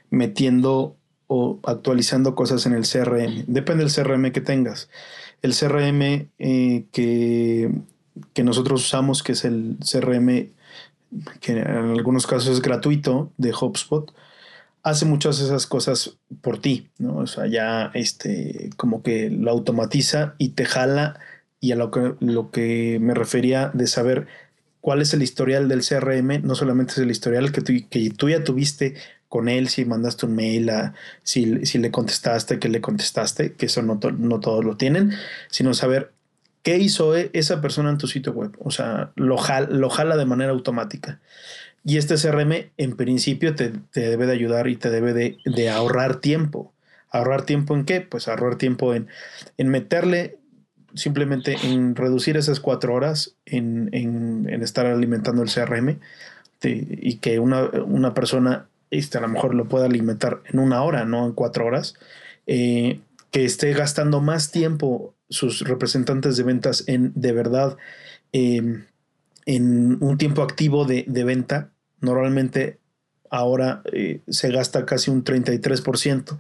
metiendo 0.09 0.95
o 1.27 1.59
actualizando 1.63 2.35
cosas 2.35 2.65
en 2.65 2.73
el 2.73 2.83
CRM. 2.83 3.45
Depende 3.47 3.85
del 3.85 3.93
CRM 3.93 4.31
que 4.31 4.41
tengas. 4.41 4.89
El 5.41 5.53
CRM 5.53 6.29
eh, 6.39 6.85
que, 6.91 7.71
que 8.33 8.43
nosotros 8.43 8.85
usamos, 8.85 9.23
que 9.23 9.33
es 9.33 9.45
el 9.45 9.77
CRM 9.79 10.49
que 11.39 11.53
en 11.53 11.67
algunos 11.67 12.27
casos 12.27 12.47
es 12.47 12.61
gratuito, 12.61 13.31
de 13.37 13.53
HubSpot, 13.53 14.13
hace 14.83 15.05
muchas 15.05 15.39
de 15.39 15.45
esas 15.45 15.67
cosas 15.67 16.17
por 16.41 16.59
ti, 16.59 16.89
¿no? 16.97 17.17
O 17.17 17.27
sea, 17.27 17.47
ya 17.47 17.91
este, 17.93 18.69
como 18.77 19.03
que 19.03 19.29
lo 19.29 19.51
automatiza 19.51 20.35
y 20.37 20.49
te 20.49 20.65
jala 20.65 21.19
y 21.59 21.71
a 21.71 21.75
lo 21.75 21.91
que, 21.91 22.15
lo 22.19 22.51
que 22.51 22.97
me 22.99 23.13
refería 23.13 23.69
de 23.73 23.87
saber 23.87 24.27
cuál 24.79 25.01
es 25.01 25.13
el 25.13 25.21
historial 25.21 25.67
del 25.67 25.85
CRM, 25.85 26.41
no 26.43 26.55
solamente 26.55 26.93
es 26.93 26.97
el 26.97 27.11
historial 27.11 27.51
que 27.51 27.61
tú, 27.61 27.73
que 27.89 28.09
tú 28.09 28.29
ya 28.29 28.43
tuviste 28.43 28.95
con 29.29 29.47
él, 29.47 29.69
si 29.69 29.85
mandaste 29.85 30.25
un 30.25 30.35
mail, 30.35 30.71
si, 31.23 31.65
si 31.65 31.77
le 31.77 31.91
contestaste, 31.91 32.59
que 32.59 32.67
le 32.67 32.81
contestaste, 32.81 33.53
que 33.53 33.67
eso 33.67 33.81
no, 33.81 33.99
no 34.17 34.39
todos 34.39 34.65
lo 34.65 34.75
tienen, 34.75 35.13
sino 35.49 35.73
saber 35.73 36.11
¿Qué 36.63 36.77
hizo 36.77 37.15
e-, 37.15 37.29
esa 37.33 37.61
persona 37.61 37.89
en 37.89 37.97
tu 37.97 38.07
sitio 38.07 38.33
web? 38.33 38.55
O 38.59 38.71
sea, 38.71 39.11
lo, 39.15 39.37
jala, 39.37 40.17
de 40.17 40.25
manera 40.25 40.51
automática. 40.51 41.19
Y 41.83 41.97
este 41.97 42.15
CRM 42.15 42.71
en 42.77 42.95
principio 42.95 43.55
te, 43.55 43.73
debe 43.93 44.25
de 44.25 44.33
ayudar 44.33 44.67
y 44.67 44.75
te 44.75 44.89
debe 44.89 45.13
de, 45.13 45.69
ahorrar 45.69 46.17
tiempo. 46.17 46.73
¿Ahorrar 47.09 47.43
tiempo 47.43 47.75
en 47.75 47.85
qué? 47.85 48.01
Pues 48.01 48.27
ahorrar 48.27 48.57
tiempo 48.57 48.93
en, 48.93 49.07
en 49.57 49.69
meterle 49.69 50.37
simplemente 50.93 51.55
en 51.63 51.95
reducir 51.95 52.37
esas 52.37 52.59
cuatro 52.59 52.93
horas 52.93 53.35
en, 53.45 54.47
estar 54.61 54.85
alimentando 54.85 55.41
el 55.41 55.49
CRM 55.49 55.99
y 56.63 57.15
que 57.15 57.39
una, 57.39 58.13
persona 58.13 58.67
este, 58.91 59.17
a 59.17 59.21
lo 59.21 59.29
mejor 59.29 59.55
lo 59.55 59.67
pueda 59.67 59.85
alimentar 59.85 60.41
en 60.45 60.59
una 60.59 60.83
hora, 60.83 61.05
no 61.05 61.25
en 61.25 61.33
cuatro 61.33 61.65
horas. 61.65 61.95
Eh, 62.47 62.99
que 63.31 63.45
esté 63.45 63.73
gastando 63.73 64.19
más 64.19 64.51
tiempo 64.51 65.15
sus 65.31 65.61
representantes 65.61 66.37
de 66.37 66.43
ventas 66.43 66.83
en 66.87 67.11
de 67.15 67.31
verdad 67.31 67.77
em, 68.31 68.85
en 69.45 69.97
un 70.03 70.17
tiempo 70.17 70.43
activo 70.43 70.85
de, 70.85 71.05
venta. 71.23 71.71
Normalmente 71.99 72.79
ahora 73.29 73.81
eh, 73.91 74.21
se 74.27 74.51
gasta 74.51 74.85
casi 74.85 75.09
un 75.09 75.23
33% 75.23 76.37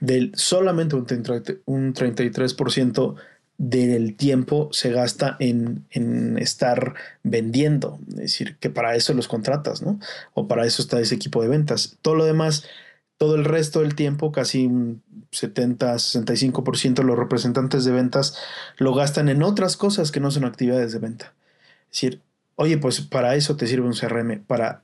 del 0.00 0.32
solamente 0.34 0.96
un, 0.96 1.06
33% 1.06 3.14
del 3.56 4.16
tiempo 4.16 4.68
se 4.72 4.90
gasta 4.90 5.36
en, 5.38 5.86
en, 5.90 6.38
estar 6.38 6.94
vendiendo. 7.22 8.00
Es 8.08 8.16
decir, 8.16 8.56
que 8.58 8.70
para 8.70 8.96
eso 8.96 9.14
los 9.14 9.28
contratas, 9.28 9.82
¿no? 9.82 10.00
O 10.32 10.48
para 10.48 10.66
eso 10.66 10.82
está 10.82 11.00
ese 11.00 11.14
equipo 11.14 11.40
de 11.42 11.48
ventas. 11.48 11.96
Todo 12.02 12.16
lo 12.16 12.24
demás 12.24 12.64
todo 13.16 13.36
el 13.36 13.44
resto 13.44 13.80
del 13.80 13.94
tiempo, 13.94 14.32
casi 14.32 14.68
70, 14.68 15.00
65% 15.34 16.94
de 16.94 17.04
los 17.04 17.18
representantes 17.18 17.84
de 17.84 17.92
ventas 17.92 18.36
lo 18.76 18.94
gastan 18.94 19.28
en 19.28 19.42
otras 19.42 19.76
cosas 19.76 20.10
que 20.12 20.20
no 20.20 20.30
son 20.30 20.44
actividades 20.44 20.92
de 20.92 20.98
venta. 20.98 21.34
Es 21.90 22.00
decir, 22.00 22.22
oye, 22.56 22.78
pues 22.78 23.00
para 23.00 23.34
eso 23.34 23.56
te 23.56 23.66
sirve 23.66 23.86
un 23.86 23.94
CRM, 23.94 24.40
para 24.46 24.82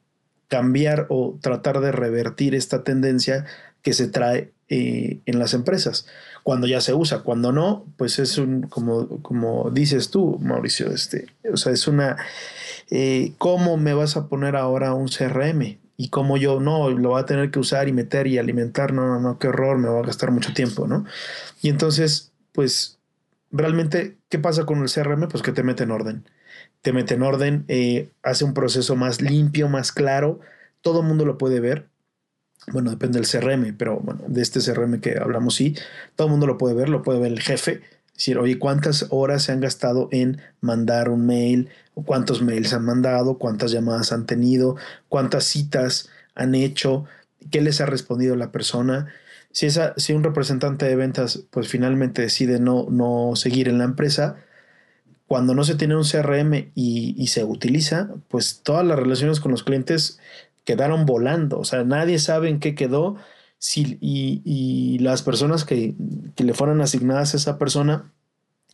cambiar 0.48 1.06
o 1.08 1.38
tratar 1.40 1.80
de 1.80 1.92
revertir 1.92 2.54
esta 2.54 2.82
tendencia 2.82 3.46
que 3.82 3.92
se 3.92 4.08
trae 4.08 4.52
eh, 4.68 5.20
en 5.26 5.38
las 5.38 5.54
empresas. 5.54 6.06
Cuando 6.42 6.66
ya 6.66 6.80
se 6.80 6.94
usa, 6.94 7.20
cuando 7.20 7.52
no, 7.52 7.86
pues 7.96 8.18
es 8.18 8.38
un, 8.38 8.62
como, 8.62 9.22
como 9.22 9.70
dices 9.70 10.10
tú, 10.10 10.38
Mauricio, 10.40 10.90
este, 10.90 11.26
o 11.52 11.56
sea, 11.56 11.72
es 11.72 11.86
una, 11.86 12.16
eh, 12.90 13.32
¿cómo 13.38 13.76
me 13.76 13.94
vas 13.94 14.16
a 14.16 14.28
poner 14.28 14.56
ahora 14.56 14.94
un 14.94 15.08
CRM? 15.08 15.78
Y 16.00 16.08
como 16.08 16.38
yo 16.38 16.60
no 16.60 16.88
lo 16.88 17.10
va 17.10 17.20
a 17.20 17.26
tener 17.26 17.50
que 17.50 17.58
usar 17.58 17.86
y 17.86 17.92
meter 17.92 18.26
y 18.26 18.38
alimentar, 18.38 18.94
no, 18.94 19.06
no, 19.06 19.20
no, 19.20 19.38
qué 19.38 19.48
horror, 19.48 19.76
me 19.76 19.90
va 19.90 19.98
a 19.98 20.02
gastar 20.02 20.30
mucho 20.30 20.54
tiempo, 20.54 20.86
¿no? 20.86 21.04
Y 21.60 21.68
entonces, 21.68 22.32
pues, 22.52 22.98
realmente, 23.50 24.16
¿qué 24.30 24.38
pasa 24.38 24.64
con 24.64 24.80
el 24.80 24.88
CRM? 24.88 25.28
Pues 25.28 25.42
que 25.42 25.52
te 25.52 25.62
mete 25.62 25.82
en 25.82 25.90
orden. 25.90 26.24
Te 26.80 26.94
mete 26.94 27.16
en 27.16 27.22
orden, 27.22 27.66
eh, 27.68 28.08
hace 28.22 28.46
un 28.46 28.54
proceso 28.54 28.96
más 28.96 29.20
limpio, 29.20 29.68
más 29.68 29.92
claro, 29.92 30.40
todo 30.80 31.02
el 31.02 31.06
mundo 31.06 31.26
lo 31.26 31.36
puede 31.36 31.60
ver. 31.60 31.90
Bueno, 32.72 32.90
depende 32.90 33.20
del 33.20 33.28
CRM, 33.28 33.76
pero 33.76 34.00
bueno, 34.00 34.22
de 34.26 34.40
este 34.40 34.60
CRM 34.60 35.02
que 35.02 35.18
hablamos, 35.18 35.54
sí, 35.54 35.76
todo 36.16 36.28
el 36.28 36.30
mundo 36.30 36.46
lo 36.46 36.56
puede 36.56 36.74
ver, 36.74 36.88
lo 36.88 37.02
puede 37.02 37.20
ver 37.20 37.32
el 37.32 37.40
jefe, 37.42 37.82
decir, 38.20 38.38
oye, 38.38 38.58
¿cuántas 38.58 39.06
horas 39.08 39.44
se 39.44 39.52
han 39.52 39.60
gastado 39.60 40.08
en 40.12 40.42
mandar 40.60 41.08
un 41.08 41.24
mail? 41.24 41.70
¿Cuántos 41.94 42.42
mails 42.42 42.74
han 42.74 42.84
mandado? 42.84 43.38
¿Cuántas 43.38 43.72
llamadas 43.72 44.12
han 44.12 44.26
tenido? 44.26 44.76
¿Cuántas 45.08 45.44
citas 45.44 46.10
han 46.34 46.54
hecho? 46.54 47.06
¿Qué 47.50 47.62
les 47.62 47.80
ha 47.80 47.86
respondido 47.86 48.36
la 48.36 48.52
persona? 48.52 49.08
Si, 49.52 49.64
esa, 49.64 49.94
si 49.96 50.12
un 50.12 50.22
representante 50.22 50.84
de 50.84 50.96
ventas 50.96 51.46
pues 51.50 51.68
finalmente 51.68 52.20
decide 52.20 52.60
no, 52.60 52.86
no 52.90 53.32
seguir 53.36 53.68
en 53.68 53.78
la 53.78 53.84
empresa, 53.84 54.36
cuando 55.26 55.54
no 55.54 55.64
se 55.64 55.76
tiene 55.76 55.96
un 55.96 56.04
CRM 56.04 56.72
y, 56.74 57.14
y, 57.16 57.26
se 57.28 57.44
utiliza, 57.44 58.10
pues 58.28 58.60
todas 58.62 58.84
las 58.84 58.98
relaciones 58.98 59.40
con 59.40 59.50
los 59.50 59.62
clientes 59.62 60.18
quedaron 60.64 61.06
volando. 61.06 61.58
O 61.58 61.64
sea, 61.64 61.84
nadie 61.84 62.18
sabe 62.18 62.50
en 62.50 62.60
qué 62.60 62.74
quedó 62.74 63.16
si, 63.60 63.98
y, 64.00 64.98
las 65.00 65.22
personas 65.22 65.64
que, 65.64 65.94
le 66.36 66.54
fueran 66.54 66.80
asignadas 66.80 67.34
a 67.34 67.36
esa 67.36 67.58
persona, 67.58 68.10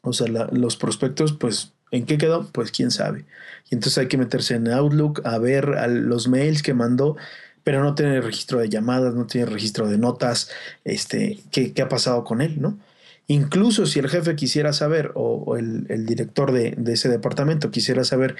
o 0.02 0.12
sea, 0.12 0.28
los 0.28 0.76
prospectos, 0.76 1.32
pues, 1.32 1.72
¿en 1.90 2.06
qué 2.06 2.18
quedó? 2.18 2.48
Pues 2.52 2.70
quién 2.70 2.92
sabe. 2.92 3.26
Y 3.68 3.74
entonces 3.74 3.98
hay 3.98 4.06
que 4.06 4.16
meterse 4.16 4.54
en 4.54 4.68
Outlook 4.68 5.22
a 5.24 5.38
ver 5.38 5.74
los 5.90 6.28
mails 6.28 6.62
que 6.62 6.72
mandó, 6.72 7.16
pero 7.64 7.82
no 7.82 7.96
tiene 7.96 8.20
registro 8.20 8.60
de 8.60 8.68
llamadas, 8.68 9.14
no 9.14 9.26
tiene 9.26 9.46
registro 9.50 9.88
de 9.88 9.98
notas, 9.98 10.50
este, 10.84 11.40
qué, 11.50 11.74
ha 11.82 11.88
pasado 11.88 12.22
con 12.22 12.40
él, 12.40 12.62
¿no? 12.62 12.78
Incluso 13.26 13.86
si 13.86 13.98
el 13.98 14.08
jefe 14.08 14.36
quisiera 14.36 14.72
saber, 14.72 15.10
o, 15.16 15.56
el, 15.56 16.06
director 16.06 16.52
de, 16.52 16.76
de, 16.78 16.92
ese 16.92 17.08
departamento 17.08 17.72
quisiera 17.72 18.04
saber 18.04 18.36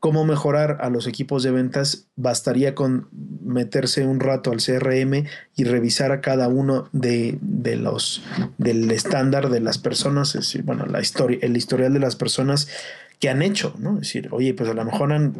cómo 0.00 0.24
mejorar 0.24 0.78
a 0.80 0.90
los 0.90 1.06
equipos 1.06 1.42
de 1.42 1.50
ventas, 1.50 2.06
bastaría 2.16 2.74
con 2.74 3.08
meterse 3.42 4.06
un 4.06 4.20
rato 4.20 4.50
al 4.52 4.62
CRM 4.62 5.26
y 5.56 5.64
revisar 5.64 6.12
a 6.12 6.20
cada 6.20 6.48
uno 6.48 6.88
de, 6.92 7.38
los 7.80 8.22
del 8.58 8.90
estándar 8.90 9.48
de 9.48 9.60
las 9.60 9.78
personas, 9.78 10.34
es 10.34 10.42
decir, 10.42 10.62
bueno, 10.62 10.86
la 10.86 11.00
historia, 11.00 11.38
el 11.42 11.56
historial 11.56 11.92
de 11.92 12.00
las 12.00 12.16
personas 12.16 12.68
que 13.18 13.30
han 13.30 13.40
hecho, 13.40 13.74
¿no? 13.78 13.94
Es 13.94 14.00
decir, 14.00 14.28
oye, 14.30 14.52
pues 14.52 14.68
a 14.68 14.74
lo 14.74 14.84
mejor 14.84 15.12
han 15.12 15.34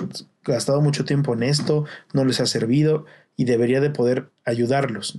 gastado 0.45 0.81
mucho 0.81 1.05
tiempo 1.05 1.35
en 1.35 1.43
esto, 1.43 1.85
no 2.15 2.25
les 2.25 2.41
ha 2.41 2.47
servido 2.47 3.05
y 3.37 3.45
debería 3.45 3.83
de 3.83 3.91
poder 3.91 4.31
ayudarlos. 4.47 5.19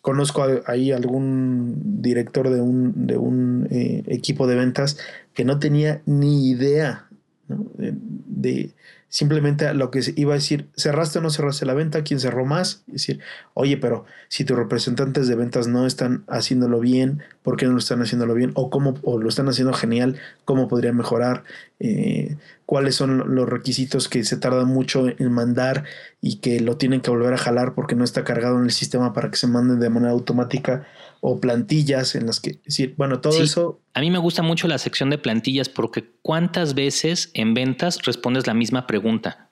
Conozco 0.00 0.44
ahí 0.66 0.90
algún 0.90 2.02
director 2.02 2.50
de 2.50 2.60
un, 2.60 3.06
de 3.06 3.16
un 3.16 3.68
eh, 3.70 4.02
equipo 4.08 4.48
de 4.48 4.56
ventas 4.56 4.98
que 5.34 5.44
no 5.44 5.60
tenía 5.60 6.02
ni 6.04 6.50
idea 6.50 7.06
de, 7.48 8.74
simplemente 9.08 9.72
lo 9.74 9.90
que 9.90 10.00
iba 10.16 10.32
a 10.32 10.36
decir, 10.36 10.68
cerraste 10.76 11.18
o 11.18 11.22
no 11.22 11.30
cerraste 11.30 11.66
la 11.66 11.74
venta, 11.74 12.02
quién 12.02 12.18
cerró 12.18 12.44
más, 12.44 12.82
es 12.88 12.94
decir, 12.94 13.20
oye, 13.52 13.76
pero 13.76 14.06
si 14.28 14.44
tus 14.44 14.56
representantes 14.56 15.28
de 15.28 15.36
ventas 15.36 15.68
no 15.68 15.86
están 15.86 16.24
haciéndolo 16.26 16.80
bien, 16.80 17.22
¿por 17.42 17.56
qué 17.56 17.66
no 17.66 17.72
lo 17.72 17.78
están 17.78 18.02
haciéndolo 18.02 18.34
bien? 18.34 18.52
O 18.54 18.70
cómo, 18.70 18.94
o 19.02 19.18
lo 19.18 19.28
están 19.28 19.48
haciendo 19.48 19.72
genial, 19.72 20.16
¿cómo 20.44 20.68
podría 20.68 20.92
mejorar? 20.92 21.44
Eh, 21.78 22.36
¿Cuáles 22.66 22.94
son 22.94 23.34
los 23.34 23.48
requisitos 23.48 24.08
que 24.08 24.24
se 24.24 24.38
tardan 24.38 24.68
mucho 24.68 25.06
en 25.08 25.30
mandar 25.30 25.84
y 26.20 26.36
que 26.36 26.60
lo 26.60 26.78
tienen 26.78 27.02
que 27.02 27.10
volver 27.10 27.34
a 27.34 27.38
jalar 27.38 27.74
porque 27.74 27.94
no 27.94 28.04
está 28.04 28.24
cargado 28.24 28.58
en 28.58 28.64
el 28.64 28.72
sistema 28.72 29.12
para 29.12 29.30
que 29.30 29.36
se 29.36 29.46
manden 29.46 29.80
de 29.80 29.90
manera 29.90 30.12
automática? 30.12 30.86
O 31.26 31.40
plantillas 31.40 32.14
en 32.16 32.26
las 32.26 32.38
que, 32.38 32.60
decir, 32.66 32.92
bueno, 32.98 33.22
todo 33.22 33.42
eso. 33.42 33.80
A 33.94 34.00
mí 34.00 34.10
me 34.10 34.18
gusta 34.18 34.42
mucho 34.42 34.68
la 34.68 34.76
sección 34.76 35.08
de 35.08 35.16
plantillas 35.16 35.70
porque 35.70 36.04
cuántas 36.20 36.74
veces 36.74 37.30
en 37.32 37.54
ventas 37.54 38.02
respondes 38.02 38.46
la 38.46 38.52
misma 38.52 38.86
pregunta. 38.86 39.48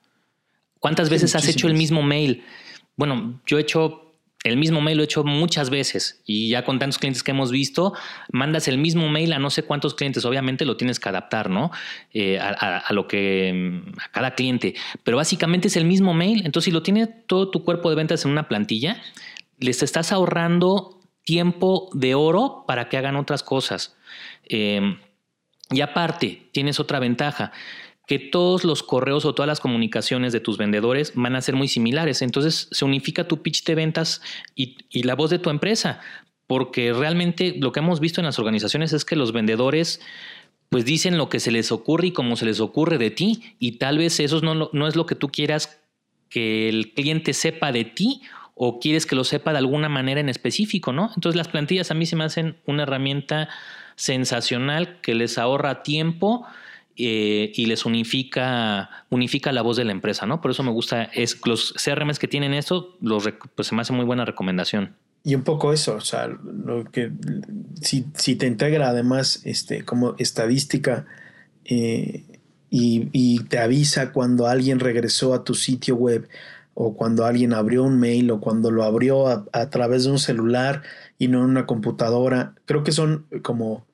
¿Cuántas 0.80 1.08
veces 1.08 1.34
has 1.34 1.48
hecho 1.48 1.68
el 1.68 1.74
mismo 1.74 2.02
mail? 2.02 2.44
Bueno, 2.94 3.40
yo 3.46 3.56
he 3.56 3.62
hecho 3.62 4.18
el 4.44 4.58
mismo 4.58 4.82
mail, 4.82 4.98
lo 4.98 5.02
he 5.02 5.06
hecho 5.06 5.24
muchas 5.24 5.70
veces 5.70 6.20
y 6.26 6.50
ya 6.50 6.62
con 6.62 6.78
tantos 6.78 6.98
clientes 6.98 7.22
que 7.22 7.30
hemos 7.30 7.50
visto, 7.50 7.94
mandas 8.30 8.68
el 8.68 8.76
mismo 8.76 9.08
mail 9.08 9.32
a 9.32 9.38
no 9.38 9.48
sé 9.48 9.62
cuántos 9.62 9.94
clientes. 9.94 10.26
Obviamente 10.26 10.66
lo 10.66 10.76
tienes 10.76 11.00
que 11.00 11.08
adaptar, 11.08 11.48
¿no? 11.48 11.70
Eh, 12.12 12.38
a, 12.38 12.92
lo 12.92 13.08
que 13.08 13.82
a 13.96 14.10
cada 14.10 14.34
cliente, 14.34 14.74
pero 15.04 15.16
básicamente 15.16 15.68
es 15.68 15.76
el 15.78 15.86
mismo 15.86 16.12
mail. 16.12 16.42
Entonces, 16.44 16.66
si 16.66 16.70
lo 16.70 16.82
tiene 16.82 17.06
todo 17.06 17.50
tu 17.50 17.64
cuerpo 17.64 17.88
de 17.88 17.96
ventas 17.96 18.26
en 18.26 18.30
una 18.30 18.46
plantilla, 18.46 19.00
les 19.58 19.82
estás 19.82 20.12
ahorrando 20.12 20.98
tiempo 21.24 21.88
de 21.92 22.14
oro 22.14 22.64
para 22.66 22.88
que 22.88 22.96
hagan 22.96 23.16
otras 23.16 23.42
cosas. 23.42 23.96
Em, 24.44 24.98
y 25.70 25.80
aparte, 25.80 26.48
tienes 26.52 26.80
otra 26.80 26.98
ventaja, 26.98 27.52
que 28.06 28.18
todos 28.18 28.64
los 28.64 28.82
correos 28.82 29.24
o 29.24 29.34
todas 29.34 29.46
las 29.46 29.60
comunicaciones 29.60 30.32
de 30.32 30.40
tus 30.40 30.58
vendedores 30.58 31.12
van 31.14 31.36
a 31.36 31.40
ser 31.40 31.54
muy 31.54 31.68
similares. 31.68 32.20
Entonces 32.22 32.68
se 32.70 32.84
unifica 32.84 33.28
tu 33.28 33.42
pitch 33.42 33.64
de 33.64 33.74
ventas 33.74 34.20
y, 34.54 34.76
la 35.02 35.14
voz 35.14 35.30
de 35.30 35.38
tu 35.38 35.50
empresa, 35.50 36.00
porque 36.46 36.92
realmente 36.92 37.54
lo 37.58 37.72
que 37.72 37.80
hemos 37.80 38.00
visto 38.00 38.20
en 38.20 38.26
las 38.26 38.38
organizaciones 38.38 38.92
es 38.92 39.04
que 39.04 39.16
los 39.16 39.32
vendedores 39.32 40.00
pues 40.68 40.84
dicen 40.84 41.18
lo 41.18 41.28
que 41.28 41.38
se 41.38 41.50
les 41.50 41.70
ocurre 41.70 42.08
y 42.08 42.12
como 42.12 42.36
se 42.36 42.46
les 42.46 42.58
ocurre 42.58 42.96
de 42.96 43.10
ti 43.10 43.56
y 43.58 43.72
tal 43.72 43.98
vez 43.98 44.20
eso 44.20 44.40
no, 44.40 44.70
no 44.72 44.88
es 44.88 44.96
lo 44.96 45.04
que 45.04 45.14
tú 45.14 45.28
quieras 45.28 45.80
que 46.30 46.70
el 46.70 46.94
cliente 46.94 47.34
sepa 47.34 47.72
de 47.72 47.84
ti 47.84 48.22
o 48.54 48.80
quieres 48.80 49.06
que 49.06 49.16
lo 49.16 49.24
sepa 49.24 49.52
de 49.52 49.58
alguna 49.58 49.88
manera 49.88 50.20
en 50.20 50.28
específico, 50.28 50.92
¿no? 50.92 51.10
Entonces 51.14 51.36
las 51.36 51.48
plantillas 51.48 51.90
a 51.90 51.94
mí 51.94 52.06
se 52.06 52.16
me 52.16 52.24
hacen 52.24 52.56
una 52.66 52.82
herramienta 52.84 53.48
sensacional 53.96 55.00
que 55.00 55.14
les 55.14 55.38
ahorra 55.38 55.82
tiempo 55.82 56.46
eh, 56.96 57.52
y 57.54 57.66
les 57.66 57.86
unifica, 57.86 59.06
unifica 59.08 59.52
la 59.52 59.62
voz 59.62 59.76
de 59.76 59.84
la 59.84 59.92
empresa, 59.92 60.26
¿no? 60.26 60.40
Por 60.40 60.50
eso 60.50 60.62
me 60.62 60.70
gusta, 60.70 61.04
es, 61.04 61.40
los 61.46 61.72
CRMs 61.82 62.18
que 62.18 62.28
tienen 62.28 62.52
esto, 62.52 62.98
los, 63.00 63.28
pues 63.54 63.68
se 63.68 63.74
me 63.74 63.80
hace 63.80 63.92
muy 63.92 64.04
buena 64.04 64.24
recomendación. 64.24 64.94
Y 65.24 65.34
un 65.34 65.42
poco 65.42 65.72
eso, 65.72 65.94
o 65.94 66.00
sea, 66.00 66.26
lo 66.26 66.84
que 66.84 67.12
si, 67.80 68.06
si 68.14 68.34
te 68.36 68.46
integra 68.46 68.88
además 68.88 69.40
este, 69.44 69.84
como 69.84 70.16
estadística 70.18 71.06
eh, 71.64 72.24
y, 72.68 73.08
y 73.12 73.44
te 73.44 73.58
avisa 73.58 74.12
cuando 74.12 74.46
alguien 74.46 74.80
regresó 74.80 75.32
a 75.32 75.44
tu 75.44 75.54
sitio 75.54 75.94
web, 75.94 76.28
o 76.74 76.96
cuando 76.96 77.24
alguien 77.26 77.52
abrió 77.52 77.84
un 77.84 77.98
mail 77.98 78.30
o 78.30 78.40
cuando 78.40 78.70
lo 78.70 78.84
abrió 78.84 79.28
a, 79.28 79.70
través 79.70 80.04
de 80.04 80.10
un 80.10 80.18
celular 80.18 80.82
y 81.18 81.28
no 81.28 81.38
en 81.38 81.50
una 81.50 81.66
computadora. 81.66 82.54
Creo 82.64 82.82
que 82.82 82.92
son 82.92 83.26
como 83.42 83.86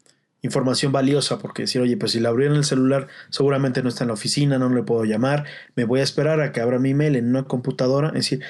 información 0.42 0.92
valiosa 0.92 1.38
porque 1.38 1.62
decir, 1.62 1.80
oye, 1.80 1.96
pues 1.96 2.12
si 2.12 2.20
lo 2.20 2.28
abrió 2.28 2.48
en 2.48 2.56
el 2.56 2.64
celular, 2.64 3.08
seguramente 3.30 3.82
no 3.82 3.88
está 3.88 4.04
en 4.04 4.08
la 4.08 4.14
oficina, 4.14 4.58
no 4.58 4.68
le 4.68 4.82
puedo 4.82 5.04
llamar, 5.04 5.44
me 5.74 5.84
voy 5.84 6.00
a 6.00 6.04
esperar 6.04 6.40
a 6.40 6.52
que 6.52 6.60
abra 6.60 6.78
mi 6.78 6.94
mail 6.94 7.16
en 7.16 7.28
una 7.28 7.44
computadora. 7.44 8.08
Es 8.08 8.14
decir, 8.14 8.42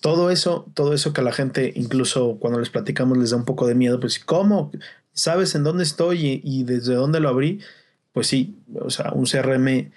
todo 0.00 0.30
eso, 0.30 0.70
todo 0.74 0.92
eso 0.94 1.12
que 1.12 1.20
a 1.22 1.24
la 1.24 1.32
gente, 1.32 1.72
incluso 1.74 2.36
cuando 2.38 2.58
les 2.58 2.70
platicamos, 2.70 3.16
les 3.16 3.30
da 3.30 3.36
un 3.36 3.44
poco 3.44 3.66
de 3.66 3.74
miedo, 3.74 4.00
pues 4.00 4.18
¿cómo? 4.18 4.70
¿Sabes 5.12 5.54
en 5.54 5.64
dónde 5.64 5.84
estoy 5.84 6.40
y, 6.44 6.64
desde 6.64 6.94
dónde 6.94 7.20
lo 7.20 7.28
abrí? 7.28 7.60
Pues 8.12 8.26
sí, 8.26 8.58
o 8.74 8.90
sea, 8.90 9.12
un 9.12 9.26
CRM 9.26 9.90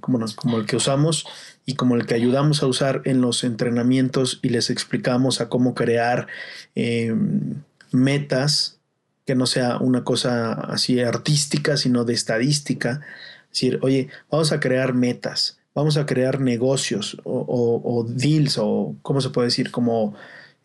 como, 0.00 0.24
como 0.36 0.58
el 0.58 0.66
que 0.66 0.76
usamos 0.76 1.26
y 1.66 1.74
como 1.74 1.96
el 1.96 2.06
que 2.06 2.14
ayudamos 2.14 2.62
a 2.62 2.66
usar 2.66 3.02
en 3.04 3.20
los 3.20 3.42
entrenamientos 3.42 4.38
y 4.40 4.50
les 4.50 4.70
explicamos 4.70 5.40
a 5.40 5.48
cómo 5.48 5.74
crear 5.74 6.28
em, 6.76 7.62
metas, 7.90 8.78
que 9.26 9.34
no 9.34 9.46
sea 9.46 9.78
una 9.78 10.04
cosa 10.04 10.52
así 10.52 11.00
artística, 11.00 11.76
sino 11.76 12.04
de 12.04 12.14
estadística. 12.14 13.00
Es 13.46 13.60
decir, 13.60 13.80
oye, 13.82 14.08
vamos 14.30 14.52
a 14.52 14.60
crear 14.60 14.94
metas, 14.94 15.58
vamos 15.74 15.96
a 15.96 16.06
crear 16.06 16.40
negocios 16.40 17.16
o, 17.24 18.06
deals 18.08 18.58
o, 18.58 18.94
¿cómo 19.02 19.20
se 19.20 19.30
puede 19.30 19.48
decir? 19.48 19.72
Como... 19.72 20.14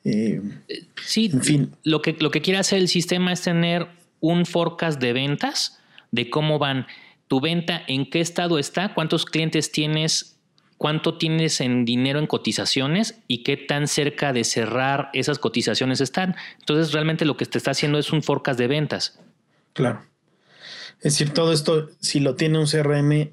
Eh, 0.03 0.41
sí, 1.03 1.31
en 1.33 1.41
fin. 1.41 1.71
Lo 1.83 2.03
que, 2.03 2.15
lo 2.19 2.29
que 2.29 2.41
quiere 2.41 2.59
hacer 2.59 2.77
el 2.77 2.87
sistema 2.87 3.33
es 3.33 3.41
tener 3.41 3.87
un 4.19 4.45
forecast 4.45 4.99
de 5.01 5.13
ventas, 5.13 5.79
de 6.11 6.29
cómo 6.29 6.59
van 6.59 6.85
tu 7.27 7.41
venta, 7.41 7.81
en 7.87 8.07
qué 8.07 8.19
estado 8.19 8.59
está, 8.59 8.93
cuántos 8.93 9.25
clientes 9.25 9.71
tienes 9.71 10.37
cuánto 10.81 11.19
tienes 11.19 11.61
en 11.61 11.85
dinero 11.85 12.17
en 12.17 12.25
cotizaciones 12.25 13.19
y 13.27 13.43
qué 13.43 13.55
tan 13.55 13.87
cerca 13.87 14.33
de 14.33 14.43
cerrar 14.43 15.11
esas 15.13 15.37
cotizaciones 15.37 16.01
están. 16.01 16.35
Entonces, 16.57 16.91
realmente 16.91 17.23
lo 17.23 17.37
que 17.37 17.45
te 17.45 17.59
está 17.59 17.69
haciendo 17.69 17.99
es 17.99 18.11
un 18.11 18.23
forecast 18.23 18.57
de 18.57 18.65
ventas. 18.65 19.19
Claro. 19.73 20.01
Es 20.97 21.13
decir, 21.13 21.35
todo 21.35 21.53
esto, 21.53 21.91
si 21.99 22.19
lo 22.19 22.33
tiene 22.33 22.57
un 22.57 22.65
CRM, 22.65 23.29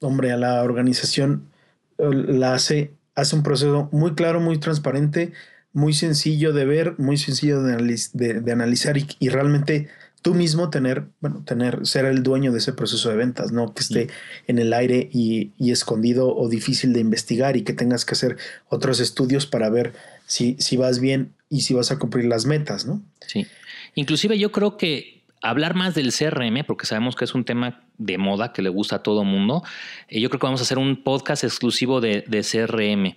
hombre, 0.00 0.30
a 0.32 0.36
la 0.36 0.62
organización 0.62 1.48
eh, 1.96 2.04
la 2.12 2.52
hace, 2.52 2.92
hace 3.14 3.34
un 3.34 3.44
proceso 3.44 3.88
muy 3.92 4.14
claro, 4.14 4.38
muy 4.38 4.58
transparente, 4.58 5.32
muy 5.72 5.94
sencillo 5.94 6.52
de 6.52 6.66
ver, 6.66 6.98
muy 6.98 7.16
sencillo 7.16 7.62
de, 7.62 8.52
analizar 8.52 8.98
y 8.98 9.28
realmente 9.30 9.88
tú 10.22 10.34
mismo 10.34 10.70
tener, 10.70 11.06
bueno, 11.20 11.42
tener, 11.44 11.86
ser 11.86 12.04
el 12.04 12.22
dueño 12.22 12.52
de 12.52 12.58
ese 12.58 12.72
proceso 12.72 13.08
de 13.08 13.16
ventas, 13.16 13.52
no 13.52 13.72
que 13.74 13.80
esté 13.80 14.08
en 14.46 14.58
el 14.58 14.72
aire 14.72 15.08
y, 15.12 15.52
escondido 15.70 16.34
o 16.34 16.48
difícil 16.48 16.92
de 16.92 17.00
investigar 17.00 17.56
y 17.56 17.62
que 17.62 17.72
tengas 17.72 18.04
que 18.04 18.14
hacer 18.14 18.36
otros 18.68 19.00
estudios 19.00 19.46
para 19.46 19.70
ver 19.70 19.92
si, 20.26 20.56
si 20.58 20.76
vas 20.76 21.00
bien 21.00 21.32
y 21.48 21.62
si 21.62 21.74
vas 21.74 21.90
a 21.90 21.98
cumplir 21.98 22.26
las 22.26 22.44
metas, 22.46 22.86
¿no? 22.86 23.02
Sí. 23.26 23.46
Inclusive 23.94 24.38
yo 24.38 24.52
creo 24.52 24.76
que 24.76 25.19
hablar 25.42 25.74
más 25.74 25.94
del 25.94 26.12
CRM, 26.12 26.64
porque 26.66 26.86
sabemos 26.86 27.16
que 27.16 27.24
es 27.24 27.34
un 27.34 27.44
tema 27.44 27.82
de 27.98 28.18
moda 28.18 28.52
que 28.52 28.62
le 28.62 28.68
gusta 28.68 28.96
a 28.96 29.02
todo 29.02 29.24
mundo, 29.24 29.62
eh, 30.08 30.20
yo 30.20 30.28
creo 30.28 30.40
que 30.40 30.46
vamos 30.46 30.60
a 30.60 30.64
hacer 30.64 30.78
un 30.78 31.02
podcast 31.02 31.44
exclusivo 31.44 32.00
de, 32.00 32.24
CRM. 32.28 33.16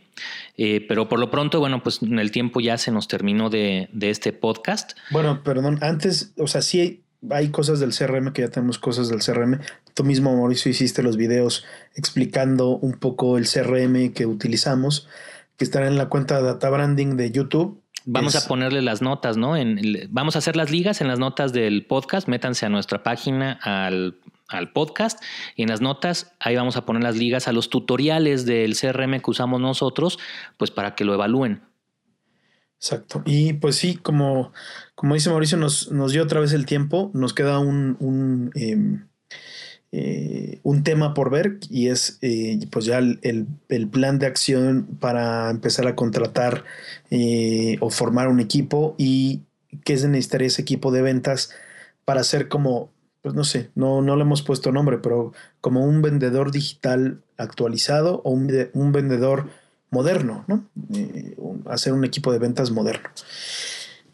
Eh, 0.58 0.86
pero 0.88 1.10
por 1.10 1.20
lo 1.20 1.30
pronto, 1.32 1.60
bueno, 1.60 1.82
pues 1.84 2.02
en 2.02 2.20
el 2.20 2.32
tiempo 2.32 2.60
ya 2.60 2.78
se 2.78 2.92
nos 2.92 3.08
terminó 3.08 3.50
de, 3.50 3.90
este 4.02 4.34
podcast. 4.34 4.94
Bueno, 5.12 5.44
perdón, 5.44 5.80
antes, 5.82 6.34
o 6.38 6.48
sea, 6.48 6.62
sí 6.62 7.04
hay 7.30 7.50
cosas 7.50 7.80
del 7.80 7.94
CRM, 7.94 8.34
que 8.34 8.42
ya 8.42 8.50
tenemos 8.50 8.80
cosas 8.80 9.10
del 9.10 9.20
CRM. 9.20 9.60
Tú 9.94 10.04
mismo, 10.04 10.36
Mauricio, 10.36 10.70
hiciste 10.70 11.04
los 11.04 11.18
videos 11.18 11.66
explicando 11.96 12.78
un 12.78 12.94
poco 12.94 13.38
el 13.38 13.48
CRM 13.48 14.12
que 14.14 14.26
utilizamos, 14.26 15.08
que 15.58 15.64
están 15.64 15.84
en 15.84 15.98
la 15.98 16.10
cuenta 16.10 16.38
de 16.38 16.44
Data 16.44 16.70
Branding 16.70 17.16
de 17.16 17.32
YouTube 17.32 17.83
Vamos 18.06 18.36
a 18.36 18.48
ponerle 18.48 18.82
las 18.82 19.02
notas, 19.02 19.38
¿no? 19.38 19.56
En, 19.56 19.80
vamos 20.10 20.36
a 20.36 20.40
hacer 20.40 20.56
las 20.56 20.72
ligas 20.72 21.02
en 21.02 21.08
las 21.08 21.20
notas 21.20 21.54
del 21.54 21.86
podcast. 21.86 22.28
Métanse 22.28 22.66
a 22.66 22.70
nuestra 22.70 23.04
página, 23.04 23.60
al, 23.62 24.18
podcast, 24.74 25.24
y 25.56 25.64
en 25.64 25.70
las 25.70 25.82
notas 25.82 26.34
ahí 26.40 26.56
vamos 26.56 26.78
a 26.78 26.86
poner 26.86 27.02
las 27.02 27.18
ligas 27.18 27.48
a 27.48 27.54
los 27.54 27.70
tutoriales 27.70 28.46
del 28.46 28.78
CRM 28.78 29.20
que 29.20 29.32
usamos 29.32 29.60
nosotros, 29.60 30.20
pues 30.58 30.70
para 30.70 30.94
que 30.94 31.06
lo 31.06 31.14
evalúen. 31.14 31.64
Exacto. 32.78 33.24
Y 33.26 33.54
pues 33.54 33.78
sí, 33.78 33.96
como, 33.96 34.52
como 34.94 35.16
dice 35.16 35.30
Mauricio, 35.30 35.58
nos, 35.58 35.92
nos 35.92 36.12
dio 36.12 36.22
otra 36.22 36.40
vez 36.40 36.54
el 36.54 36.66
tiempo. 36.66 37.10
Nos 37.14 37.34
queda 37.34 37.60
un, 37.60 37.96
un 38.00 38.52
em, 38.56 39.08
eh, 39.96 40.60
un 40.64 40.82
tema 40.82 41.14
por 41.14 41.30
ver 41.30 41.60
y 41.70 41.90
es 41.90 42.18
eh, 42.24 42.60
pues 42.72 42.86
ya 42.86 42.98
el, 42.98 43.46
plan 43.92 44.18
de 44.18 44.26
acción 44.26 44.88
para 45.00 45.52
empezar 45.52 45.86
a 45.86 45.96
contratar 45.96 46.64
eh, 47.12 47.78
o 47.80 47.92
formar 47.92 48.28
un 48.28 48.40
equipo 48.40 48.96
y 48.98 49.42
qué 49.86 49.96
se 49.98 50.08
necesitaría 50.08 50.48
ese 50.48 50.64
equipo 50.64 50.92
de 50.92 51.04
ventas 51.04 51.52
para 52.06 52.24
ser 52.24 52.48
como, 52.48 52.90
pues 53.22 53.36
no 53.36 53.44
sé, 53.44 53.70
no, 53.76 54.02
no 54.02 54.16
le 54.16 54.24
hemos 54.24 54.42
puesto 54.42 54.72
nombre, 54.72 54.98
pero 54.98 55.32
como 55.62 55.86
un 55.86 56.02
vendedor 56.02 56.50
digital 56.50 57.22
actualizado 57.38 58.24
o 58.24 58.32
un, 58.32 58.52
un 58.74 58.92
vendedor 58.94 59.50
moderno, 59.92 60.44
¿no? 60.48 60.66
hacer 61.68 61.94
un 61.94 62.04
equipo 62.04 62.32
de 62.32 62.40
ventas 62.40 62.72
moderno. 62.72 63.10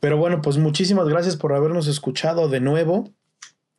Pero 0.01 0.17
bueno, 0.17 0.41
pues 0.41 0.57
muchísimas 0.57 1.07
gracias 1.07 1.37
por 1.37 1.53
habernos 1.53 1.87
escuchado 1.87 2.49
de 2.49 2.59
nuevo. 2.59 3.13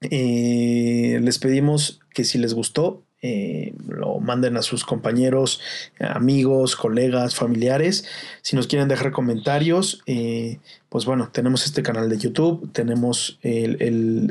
Eh, 0.03 1.20
les 1.22 1.38
pedimos 1.38 2.01
que 2.14 2.24
si 2.24 2.38
les 2.38 2.55
gustó, 2.55 3.03
eh, 3.22 3.74
lo 3.86 4.18
manden 4.18 4.57
a 4.57 4.62
sus 4.62 4.84
compañeros, 4.84 5.61
amigos, 5.98 6.74
colegas, 6.74 7.34
familiares. 7.34 8.07
Si 8.40 8.57
nos 8.57 8.66
quieren 8.66 8.88
dejar 8.88 9.12
comentarios, 9.12 10.03
eh, 10.07 10.59
pues 10.88 11.05
bueno, 11.05 11.28
tenemos 11.30 11.66
este 11.66 11.82
canal 11.82 12.09
de 12.09 12.16
YouTube, 12.16 12.72
tenemos 12.72 13.38
el, 13.42 14.26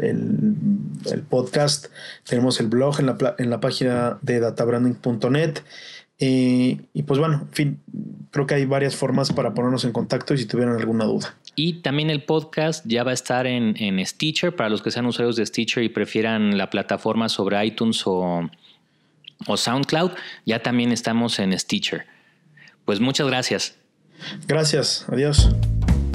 podcast, 1.30 1.88
tenemos 2.28 2.60
el 2.60 2.68
blog 2.68 3.00
en 3.00 3.06
la, 3.06 3.36
en 3.38 3.50
la 3.52 3.60
página 3.60 4.18
de 4.24 4.40
databranding.net. 4.40 5.60
Eh, 6.20 6.78
y 6.94 7.04
pues 7.04 7.20
bueno, 7.20 7.48
en 7.48 7.54
fin, 7.54 7.80
creo 8.32 8.46
que 8.46 8.56
hay 8.56 8.66
varias 8.66 8.96
formas 8.96 9.32
para 9.32 9.54
ponernos 9.54 9.86
en 9.86 9.94
contacto 9.94 10.34
y 10.34 10.38
si 10.38 10.46
tuvieran 10.46 10.76
alguna 10.76 11.06
duda. 11.06 11.36
Y 11.56 11.82
también 11.82 12.10
el 12.10 12.24
podcast 12.24 12.86
ya 12.86 13.04
va 13.04 13.12
a 13.12 13.14
estar 13.14 13.48
en, 13.48 13.76
en 13.78 14.06
Stitcher 14.06 14.56
para 14.56 14.70
los 14.70 14.82
que 14.82 14.92
sean 14.92 15.06
usuarios 15.06 15.36
de 15.36 15.46
Stitcher 15.46 15.84
y 15.84 15.90
prefieran 15.90 16.58
la 16.58 16.70
plataforma 16.70 17.30
sobre 17.30 17.66
iTunes 17.66 18.06
o, 18.06 18.50
o 19.48 19.58
SoundCloud. 19.58 20.12
Ya 20.46 20.62
también 20.62 20.92
estamos 20.92 21.40
en 21.40 21.58
Stitcher. 21.58 22.06
Pues 22.86 23.00
muchas 23.00 23.28
gracias. 23.28 23.76
Gracias, 24.48 25.06
adiós. 25.08 25.50